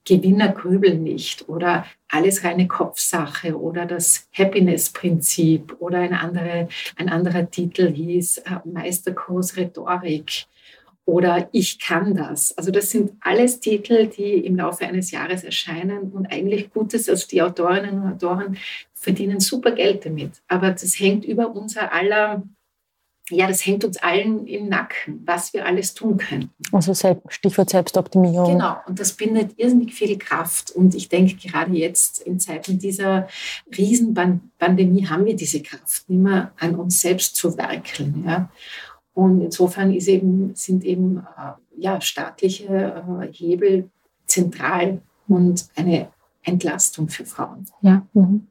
Gewinner 0.06 0.50
grübeln 0.50 1.04
nicht 1.04 1.48
oder 1.48 1.86
alles 2.10 2.44
reine 2.44 2.68
Kopfsache 2.68 3.58
oder 3.58 3.86
das 3.86 4.28
Happiness-Prinzip 4.34 5.76
oder 5.80 6.00
eine 6.00 6.20
andere, 6.20 6.68
ein 6.98 7.10
anderer 7.10 7.50
Titel 7.50 7.92
hieß 7.92 8.40
äh, 8.40 8.60
Meisterkurs 8.66 9.56
Rhetorik 9.56 10.46
oder 11.06 11.50
Ich 11.52 11.80
kann 11.80 12.16
das. 12.16 12.58
Also 12.58 12.72
das 12.72 12.92
sind 12.92 13.14
alles 13.20 13.60
Titel, 13.60 14.08
die 14.08 14.46
im 14.46 14.56
Laufe 14.56 14.86
eines 14.86 15.12
Jahres 15.12 15.44
erscheinen 15.44 16.12
und 16.12 16.28
eigentlich 16.28 16.72
Gutes, 16.72 17.10
also 17.10 17.28
die 17.28 17.42
Autorinnen 17.42 18.02
und 18.02 18.14
Autoren 18.14 18.58
verdienen 18.94 19.40
super 19.42 19.72
Geld 19.72 20.06
damit. 20.06 20.42
Aber 20.48 20.72
das 20.72 20.98
hängt 21.00 21.26
über 21.26 21.54
unser 21.54 21.92
aller 21.92 22.44
ja, 23.34 23.48
das 23.48 23.66
hängt 23.66 23.84
uns 23.84 23.98
allen 23.98 24.48
im 24.48 24.70
Nacken, 24.70 25.24
was 25.26 25.54
wir 25.54 25.66
alles 25.66 25.94
tun 25.94 26.18
können. 26.18 26.50
Also 26.72 26.94
Stichwort 27.28 27.70
Selbstoptimierung. 27.70 28.54
Genau, 28.54 28.78
und 28.88 29.00
das 29.00 29.14
bindet 29.14 29.58
irrsinnig 29.58 29.94
viel 29.94 30.18
Kraft. 30.18 30.72
Und 30.72 30.96
ich 30.96 31.10
denke, 31.10 31.36
gerade 31.36 31.74
jetzt 31.74 32.22
in 32.22 32.40
Zeiten 32.40 32.80
dieser 32.80 33.28
Riesenpandemie 33.76 35.08
haben 35.08 35.26
wir 35.26 35.36
diese 35.36 35.62
Kraft, 35.62 36.10
nicht 36.10 36.22
mehr 36.22 36.52
an 36.60 36.76
uns 36.76 37.02
selbst 37.02 37.36
zu 37.36 37.58
werkeln. 37.58 38.24
Ja. 38.26 38.50
Und 39.14 39.42
insofern 39.42 39.92
eben, 39.92 40.56
sind 40.56 40.84
eben 40.84 41.18
äh, 41.18 41.52
ja, 41.78 42.02
staatliche 42.02 42.66
äh, 42.66 43.32
Hebel 43.32 43.90
zentral 44.26 45.02
und 45.28 45.68
eine 45.76 46.10
Entlastung 46.44 47.10
für 47.10 47.26
Frauen. 47.26 47.68
Ja. 47.82 48.06
Mhm. 48.14 48.48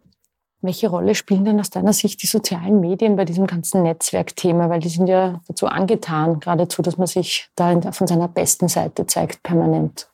Welche 0.63 0.89
Rolle 0.89 1.17
spielen 1.17 1.45
denn 1.45 1.59
aus 1.59 1.71
deiner 1.71 1.93
Sicht 1.93 2.23
die 2.23 2.29
sozialen 2.29 2.81
Medien 2.81 3.17
bei 3.17 3.25
diesem 3.25 3.49
ganzen 3.49 3.83
Netzwerkthema? 3.83 4.71
Weil 4.71 4.79
die 4.79 4.89
sind 4.89 5.09
ja 5.09 5.41
dazu 5.49 5.67
angetan, 5.67 6.39
geradezu, 6.39 6.83
dass 6.83 6.97
man 6.97 7.09
sich 7.09 7.49
da 7.57 7.93
von 7.93 8.07
seiner 8.07 8.29
besten 8.29 8.69
Seite 8.69 9.07
zeigt, 9.07 9.43
permanent. 9.43 10.09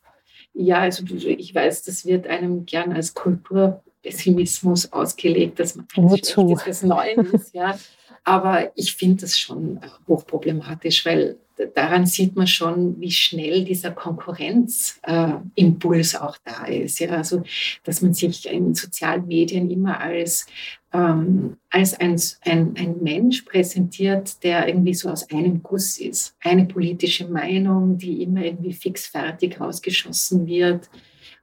Ja, 0.54 0.78
also 0.78 1.04
ich 1.06 1.54
weiß, 1.54 1.84
das 1.84 2.06
wird 2.06 2.26
einem 2.26 2.64
gern 2.64 2.92
als 2.92 3.12
Kulturpessimismus 3.12 4.90
ausgelegt, 4.92 5.60
dass 5.60 5.76
man 5.76 5.86
Nur 5.96 6.20
zu. 6.22 6.54
das 6.64 6.82
ist. 6.82 7.54
Ja. 7.54 7.78
Aber 8.24 8.72
ich 8.74 8.96
finde 8.96 9.22
das 9.22 9.38
schon 9.38 9.80
hochproblematisch, 10.06 11.04
weil 11.06 11.36
daran 11.74 12.06
sieht 12.06 12.36
man 12.36 12.46
schon, 12.46 13.00
wie 13.00 13.10
schnell 13.10 13.64
dieser 13.64 13.90
Konkurrenzimpuls 13.90 16.14
äh, 16.14 16.18
auch 16.18 16.36
da 16.44 16.66
ist. 16.66 17.00
Ja? 17.00 17.10
Also, 17.10 17.42
dass 17.84 18.00
man 18.02 18.14
sich 18.14 18.48
in 18.50 18.74
sozialen 18.74 19.26
Medien 19.26 19.70
immer 19.70 20.00
als, 20.00 20.46
ähm, 20.92 21.56
als 21.70 21.98
ein, 22.00 22.20
ein, 22.44 22.74
ein 22.76 22.96
Mensch 23.02 23.42
präsentiert, 23.42 24.42
der 24.42 24.66
irgendwie 24.68 24.94
so 24.94 25.10
aus 25.10 25.30
einem 25.30 25.62
Guss 25.62 25.98
ist. 25.98 26.34
Eine 26.40 26.64
politische 26.66 27.28
Meinung, 27.28 27.98
die 27.98 28.22
immer 28.22 28.44
irgendwie 28.44 28.72
fixfertig 28.72 29.60
rausgeschossen 29.60 30.46
wird, 30.46 30.88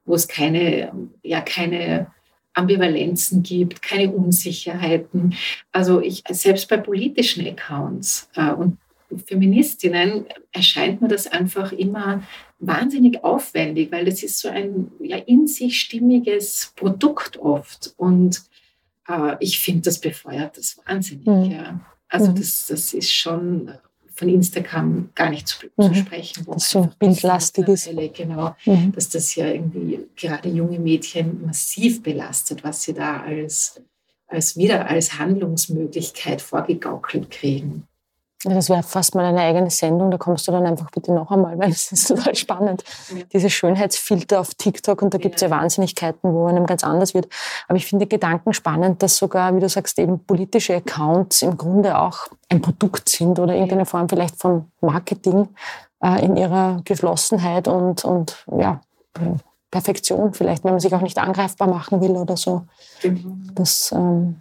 wo 0.04 0.14
es 0.14 0.26
keine, 0.28 0.92
ja, 1.22 1.40
keine 1.40 2.08
Ambivalenzen 2.54 3.42
gibt, 3.42 3.82
keine 3.82 4.10
Unsicherheiten. 4.10 5.34
Also 5.72 6.00
ich 6.00 6.22
selbst 6.30 6.68
bei 6.68 6.78
politischen 6.78 7.46
Accounts 7.46 8.30
äh, 8.34 8.50
und 8.50 8.78
Feministinnen 9.26 10.26
erscheint 10.52 11.00
mir 11.00 11.08
das 11.08 11.26
einfach 11.26 11.72
immer 11.72 12.22
wahnsinnig 12.58 13.22
aufwendig, 13.24 13.92
weil 13.92 14.04
das 14.04 14.22
ist 14.22 14.38
so 14.38 14.48
ein 14.48 14.90
ja, 15.00 15.16
in 15.16 15.46
sich 15.46 15.80
stimmiges 15.80 16.72
Produkt 16.76 17.38
oft. 17.38 17.94
Und 17.96 18.42
äh, 19.08 19.36
ich 19.40 19.60
finde, 19.60 19.82
das 19.82 20.00
befeuert 20.00 20.56
das 20.56 20.78
wahnsinnig. 20.86 21.26
Mhm. 21.26 21.50
Ja. 21.50 21.80
Also 22.08 22.30
mhm. 22.30 22.36
das, 22.36 22.66
das 22.66 22.94
ist 22.94 23.12
schon 23.12 23.72
von 24.14 24.28
Instagram 24.30 25.10
gar 25.14 25.30
nicht 25.30 25.46
zu, 25.46 25.66
mhm. 25.76 25.82
zu 25.82 25.94
sprechen. 25.94 26.46
Wo 26.46 26.54
das 26.54 26.70
so 26.70 26.88
bildlastig 26.98 27.68
ist. 27.68 27.90
Genau, 28.14 28.56
mhm. 28.64 28.92
dass 28.92 29.10
das 29.10 29.34
ja 29.34 29.46
irgendwie 29.46 30.00
gerade 30.16 30.48
junge 30.48 30.78
Mädchen 30.78 31.44
massiv 31.44 32.02
belastet, 32.02 32.64
was 32.64 32.82
sie 32.82 32.94
da 32.94 33.20
als, 33.20 33.80
als 34.26 34.56
wieder 34.56 34.88
als 34.88 35.18
Handlungsmöglichkeit 35.18 36.40
vorgegaukelt 36.40 37.30
kriegen. 37.30 37.86
Ja, 38.44 38.52
das 38.52 38.68
wäre 38.68 38.82
fast 38.82 39.14
mal 39.14 39.24
eine 39.24 39.40
eigene 39.40 39.70
Sendung, 39.70 40.10
da 40.10 40.18
kommst 40.18 40.46
du 40.46 40.52
dann 40.52 40.66
einfach 40.66 40.90
bitte 40.90 41.12
noch 41.12 41.30
einmal, 41.30 41.58
weil 41.58 41.70
es 41.70 41.90
ist 41.90 42.08
total 42.08 42.34
spannend. 42.34 42.84
Ja. 43.14 43.22
Diese 43.32 43.50
Schönheitsfilter 43.50 44.40
auf 44.40 44.54
TikTok 44.54 45.02
und 45.02 45.14
da 45.14 45.18
gibt 45.18 45.36
es 45.36 45.42
ja. 45.42 45.48
ja 45.48 45.56
Wahnsinnigkeiten, 45.56 46.32
wo 46.32 46.46
einem 46.46 46.66
ganz 46.66 46.84
anders 46.84 47.14
wird. 47.14 47.28
Aber 47.66 47.76
ich 47.76 47.86
finde 47.86 48.06
Gedanken 48.06 48.52
spannend, 48.52 49.02
dass 49.02 49.16
sogar, 49.16 49.54
wie 49.56 49.60
du 49.60 49.68
sagst, 49.68 49.98
eben 49.98 50.24
politische 50.24 50.76
Accounts 50.76 51.42
im 51.42 51.56
Grunde 51.56 51.98
auch 51.98 52.28
ein 52.48 52.60
Produkt 52.60 53.08
sind 53.08 53.38
oder 53.38 53.54
irgendeine 53.54 53.86
Form 53.86 54.08
vielleicht 54.08 54.36
von 54.36 54.70
Marketing 54.80 55.48
äh, 56.02 56.24
in 56.24 56.36
ihrer 56.36 56.82
Geschlossenheit 56.84 57.68
und, 57.68 58.04
und 58.04 58.44
ja, 58.58 58.80
Perfektion 59.76 60.32
vielleicht, 60.32 60.64
wenn 60.64 60.70
man 60.70 60.80
sich 60.80 60.94
auch 60.94 61.02
nicht 61.02 61.18
angreifbar 61.18 61.68
machen 61.68 62.00
will 62.00 62.12
oder 62.12 62.38
so. 62.38 62.62
Genau. 63.02 63.36
Das 63.54 63.92
ähm, 63.92 64.36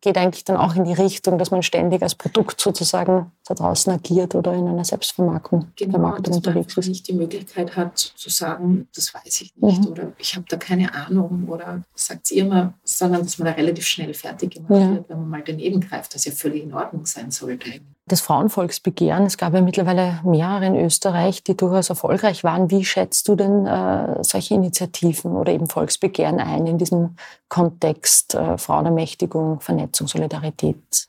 geht 0.00 0.16
eigentlich 0.16 0.44
dann 0.44 0.56
auch 0.56 0.76
in 0.76 0.84
die 0.84 0.92
Richtung, 0.92 1.38
dass 1.38 1.50
man 1.50 1.64
ständig 1.64 2.02
als 2.02 2.14
Produkt 2.14 2.60
sozusagen 2.60 3.32
da 3.48 3.54
draußen 3.54 3.92
agiert 3.92 4.36
oder 4.36 4.52
in 4.54 4.68
einer 4.68 4.84
Selbstvermarktung 4.84 5.66
genau, 5.74 5.90
Vermarktung 5.90 6.24
dass 6.24 6.36
unterwegs 6.36 6.76
man 6.76 6.82
ist. 6.82 6.88
nicht 6.88 7.08
die 7.08 7.14
Möglichkeit 7.14 7.74
hat 7.74 7.98
zu 7.98 8.30
sagen, 8.30 8.86
das 8.94 9.12
weiß 9.12 9.40
ich 9.40 9.56
nicht 9.56 9.80
mhm. 9.80 9.90
oder 9.90 10.12
ich 10.18 10.36
habe 10.36 10.46
da 10.48 10.56
keine 10.56 10.94
Ahnung 10.94 11.48
oder 11.48 11.82
sagt 11.96 12.28
sie 12.28 12.38
immer, 12.38 12.74
sondern 12.84 13.22
dass 13.22 13.38
man 13.38 13.46
da 13.46 13.52
relativ 13.52 13.86
schnell 13.86 14.14
fertig 14.14 14.54
gemacht 14.54 14.70
ja. 14.70 14.90
wird, 14.92 15.08
wenn 15.08 15.18
man 15.18 15.28
mal 15.28 15.42
daneben 15.44 15.80
greift, 15.80 16.14
was 16.14 16.24
ja 16.24 16.32
völlig 16.32 16.62
in 16.62 16.74
Ordnung 16.74 17.06
sein 17.06 17.32
sollte 17.32 17.70
das 18.06 18.20
Frauenvolksbegehren. 18.20 19.26
Es 19.26 19.36
gab 19.36 19.52
ja 19.52 19.60
mittlerweile 19.60 20.20
mehrere 20.24 20.66
in 20.66 20.76
Österreich, 20.76 21.42
die 21.42 21.56
durchaus 21.56 21.90
erfolgreich 21.90 22.44
waren. 22.44 22.70
Wie 22.70 22.84
schätzt 22.84 23.26
du 23.28 23.34
denn 23.34 23.66
äh, 23.66 24.22
solche 24.22 24.54
Initiativen 24.54 25.32
oder 25.36 25.52
eben 25.52 25.66
Volksbegehren 25.66 26.38
ein 26.38 26.66
in 26.66 26.78
diesem 26.78 27.16
Kontext 27.48 28.34
äh, 28.34 28.58
Frauenermächtigung, 28.58 29.60
Vernetzung, 29.60 30.06
Solidarität? 30.06 31.08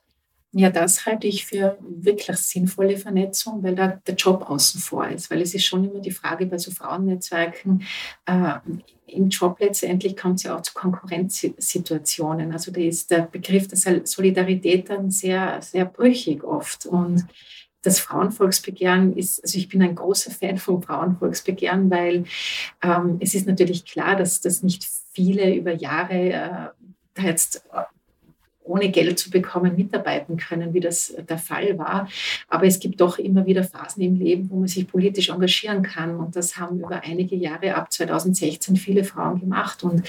Ja, 0.54 0.70
das 0.70 1.06
halte 1.06 1.28
ich 1.28 1.46
für 1.46 1.78
wirklich 1.82 2.38
sinnvolle 2.38 2.98
Vernetzung, 2.98 3.62
weil 3.64 3.76
da 3.76 4.00
der 4.08 4.16
Job 4.16 4.50
außen 4.50 4.80
vor 4.80 5.08
ist. 5.08 5.30
Weil 5.30 5.42
es 5.42 5.54
ist 5.54 5.66
schon 5.66 5.84
immer 5.84 6.00
die 6.00 6.12
Frage 6.12 6.46
bei 6.46 6.58
so 6.58 6.72
Frauennetzwerken, 6.72 7.84
äh, 8.26 8.54
im 9.08 9.30
Job 9.30 9.60
letztendlich 9.60 10.16
kommt 10.18 10.38
es 10.38 10.44
ja 10.44 10.56
auch 10.56 10.62
zu 10.62 10.74
Konkurrenzsituationen. 10.74 12.52
Also 12.52 12.72
da 12.72 12.82
ist 12.82 13.12
der 13.12 13.22
Begriff 13.22 13.68
der 13.68 14.06
Solidarität 14.06 14.90
dann 14.90 15.10
sehr, 15.12 15.62
sehr 15.62 15.86
brüchig 15.86 16.44
oft. 16.44 16.86
Und 16.86 17.26
das 17.82 18.00
Frauenvolksbegehren 18.00 19.16
ist, 19.16 19.42
also 19.44 19.58
ich 19.58 19.70
bin 19.70 19.82
ein 19.82 19.96
großer 19.96 20.32
Fan 20.32 20.58
vom 20.58 20.82
Frauenvolksbegehren, 20.82 21.90
weil 21.90 22.26
ähm, 22.84 23.18
es 23.22 23.34
ist 23.34 23.48
natürlich 23.48 23.86
klar, 23.86 24.16
dass 24.16 24.42
das 24.42 24.62
nicht 24.62 24.86
viele 25.14 25.56
über 25.56 25.74
Jahre 25.74 26.14
äh, 26.14 26.68
da 27.14 27.24
jetzt 27.24 27.64
ohne 28.68 28.90
Geld 28.90 29.20
zu 29.20 29.30
bekommen 29.30 29.76
mitarbeiten 29.76 30.38
können, 30.38 30.74
wie 30.74 30.80
das 30.80 31.16
der 31.30 31.38
Fall 31.38 31.78
war. 31.78 32.08
Aber 32.48 32.66
es 32.66 32.80
gibt 32.80 33.02
doch 33.02 33.18
immer 33.20 33.46
wieder 33.46 33.64
Phasen 33.64 34.04
im 34.04 34.16
Leben, 34.16 34.50
wo 34.50 34.58
man 34.58 34.68
sich 34.68 34.88
politisch 34.88 35.30
engagieren 35.30 35.84
kann. 35.84 36.18
Und 36.18 36.36
das 36.36 36.58
haben 36.58 36.80
über 36.80 37.02
einige 37.04 37.36
Jahre 37.36 37.76
ab 37.76 37.92
2016 37.92 38.76
viele 38.76 39.04
Frauen 39.04 39.40
gemacht. 39.40 39.84
Und 39.84 40.04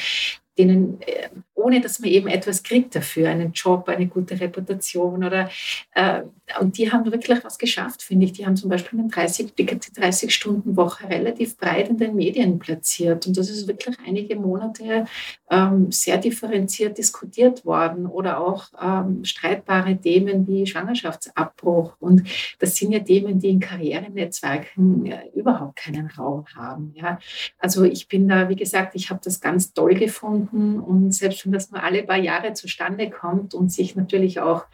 denen, 0.59 1.01
äh, 1.03 1.29
ohne 1.59 1.81
dass 1.81 1.99
man 1.99 2.11
eben 2.11 2.29
etwas 2.29 2.63
kriegt 2.63 2.95
dafür, 2.95 3.29
einen 3.29 3.53
Job, 3.53 3.89
eine 3.89 4.07
gute 4.07 4.41
Reputation 4.41 5.25
oder 5.25 5.51
äh, 5.95 6.23
und 6.61 6.79
die 6.79 6.91
haben 6.91 7.05
wirklich 7.13 7.45
was 7.45 7.59
geschafft, 7.59 8.03
finde 8.03 8.25
ich. 8.25 8.33
Die 8.33 8.47
haben 8.47 8.57
zum 8.57 8.71
Beispiel 8.71 8.99
eine 8.99 9.09
30, 9.09 9.55
die 9.55 9.67
30-Stunden-Woche 9.67 11.09
relativ 11.11 11.59
breit 11.59 11.91
in 11.91 11.99
den 11.99 12.17
Medien 12.17 12.59
platziert 12.59 13.27
und 13.27 13.37
das 13.37 13.51
ist 13.51 13.69
wirklich 13.69 13.97
einige 14.07 14.37
Monate 14.37 15.05
ähm, 15.51 15.93
sehr 15.93 16.17
differenziert 16.17 16.97
diskutiert 16.97 17.65
worden 17.67 18.07
oder 18.07 18.41
auch 18.41 18.69
ähm, 18.81 19.25
streitbare 19.25 19.97
Themen 19.97 20.47
wie 20.47 20.67
Schwangerschaftsabbruch 20.67 21.97
und 21.99 22.23
das 22.59 22.77
sind 22.77 22.93
ja 22.93 23.01
Themen, 23.01 23.39
die 23.39 23.51
in 23.51 23.61
Karrierenetzwerken 23.61 25.07
äh, 25.07 25.29
überhaupt 25.35 25.77
keinen 25.77 26.07
Raum 26.07 26.47
haben. 26.55 26.95
Ja. 26.95 27.19
Also 27.59 27.85
ich 27.85 28.09
bin 28.09 28.29
da, 28.29 28.49
wie 28.49 28.57
gesagt, 28.57 28.95
ich 28.95 29.11
habe 29.11 29.21
das 29.23 29.41
ganz 29.41 29.73
toll 29.75 29.95
gefunden 29.95 30.81
und 30.81 31.13
selbst 31.13 31.48
wenn 31.49 31.53
das 31.53 31.71
nur 31.71 31.83
alle 31.83 32.03
paar 32.03 32.19
Jahre 32.19 32.53
zustande 32.53 33.09
kommt 33.09 33.55
und 33.55 33.73
sich 33.73 33.97
natürlich 33.97 34.39
auch 34.41 34.67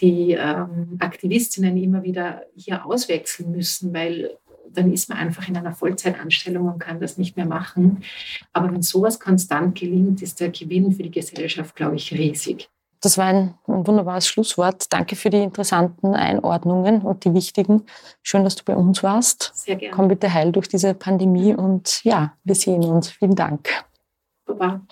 die 0.00 0.32
ähm, 0.32 0.96
Aktivistinnen 1.00 1.76
immer 1.76 2.04
wieder 2.04 2.42
hier 2.54 2.86
auswechseln 2.86 3.50
müssen, 3.50 3.92
weil 3.92 4.38
dann 4.72 4.92
ist 4.92 5.08
man 5.08 5.18
einfach 5.18 5.48
in 5.48 5.56
einer 5.56 5.72
Vollzeitanstellung 5.72 6.68
und 6.68 6.78
kann 6.78 7.00
das 7.00 7.18
nicht 7.18 7.36
mehr 7.36 7.46
machen. 7.46 8.04
Aber 8.52 8.72
wenn 8.72 8.82
sowas 8.82 9.18
konstant 9.18 9.76
gelingt, 9.76 10.22
ist 10.22 10.38
der 10.38 10.50
Gewinn 10.50 10.92
für 10.92 11.02
die 11.02 11.10
Gesellschaft, 11.10 11.74
glaube 11.74 11.96
ich, 11.96 12.12
riesig. 12.12 12.68
Das 13.00 13.18
war 13.18 13.26
ein, 13.26 13.54
ein, 13.66 13.86
wunderbares 13.86 14.28
Schlusswort. 14.28 14.84
Danke 14.92 15.16
für 15.16 15.30
die 15.30 15.42
interessanten 15.42 16.14
Einordnungen 16.14 17.02
und 17.02 17.24
die 17.24 17.34
wichtigen. 17.34 17.86
Schön, 18.22 18.44
dass 18.44 18.56
du 18.56 18.64
bei 18.64 18.76
uns 18.76 19.02
warst. 19.02 19.52
Sehr 19.54 19.76
gerne. 19.76 19.96
Komm 19.96 20.08
bitte 20.08 20.32
heil 20.32 20.52
durch 20.52 20.68
diese 20.68 20.94
Pandemie 20.94 21.54
und 21.54 22.04
ja, 22.04 22.34
wir 22.44 22.54
sehen 22.54 22.84
uns. 22.84 23.08
Vielen 23.08 23.34
Dank. 23.34 23.70
Baba. 24.44 24.82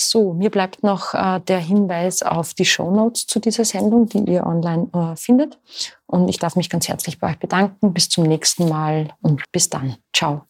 So, 0.00 0.32
mir 0.32 0.50
bleibt 0.50 0.84
noch 0.84 1.12
äh, 1.12 1.40
der 1.40 1.58
Hinweis 1.58 2.22
auf 2.22 2.54
die 2.54 2.64
Show 2.64 2.90
Notes 2.94 3.26
zu 3.26 3.40
dieser 3.40 3.64
Sendung, 3.64 4.08
die 4.08 4.20
ihr 4.30 4.46
online 4.46 4.88
äh, 4.94 5.16
findet. 5.16 5.58
Und 6.06 6.28
ich 6.28 6.38
darf 6.38 6.54
mich 6.54 6.70
ganz 6.70 6.86
herzlich 6.88 7.18
bei 7.18 7.30
euch 7.30 7.38
bedanken. 7.38 7.92
Bis 7.92 8.08
zum 8.08 8.24
nächsten 8.24 8.68
Mal 8.68 9.08
und 9.22 9.42
bis 9.50 9.68
dann. 9.68 9.96
Ciao. 10.14 10.42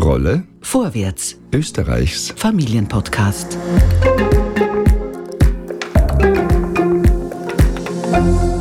Rolle 0.00 0.44
Vorwärts. 0.60 1.36
Österreichs 1.52 2.32
Familienpodcast. 2.36 3.58
Musik 8.12 8.54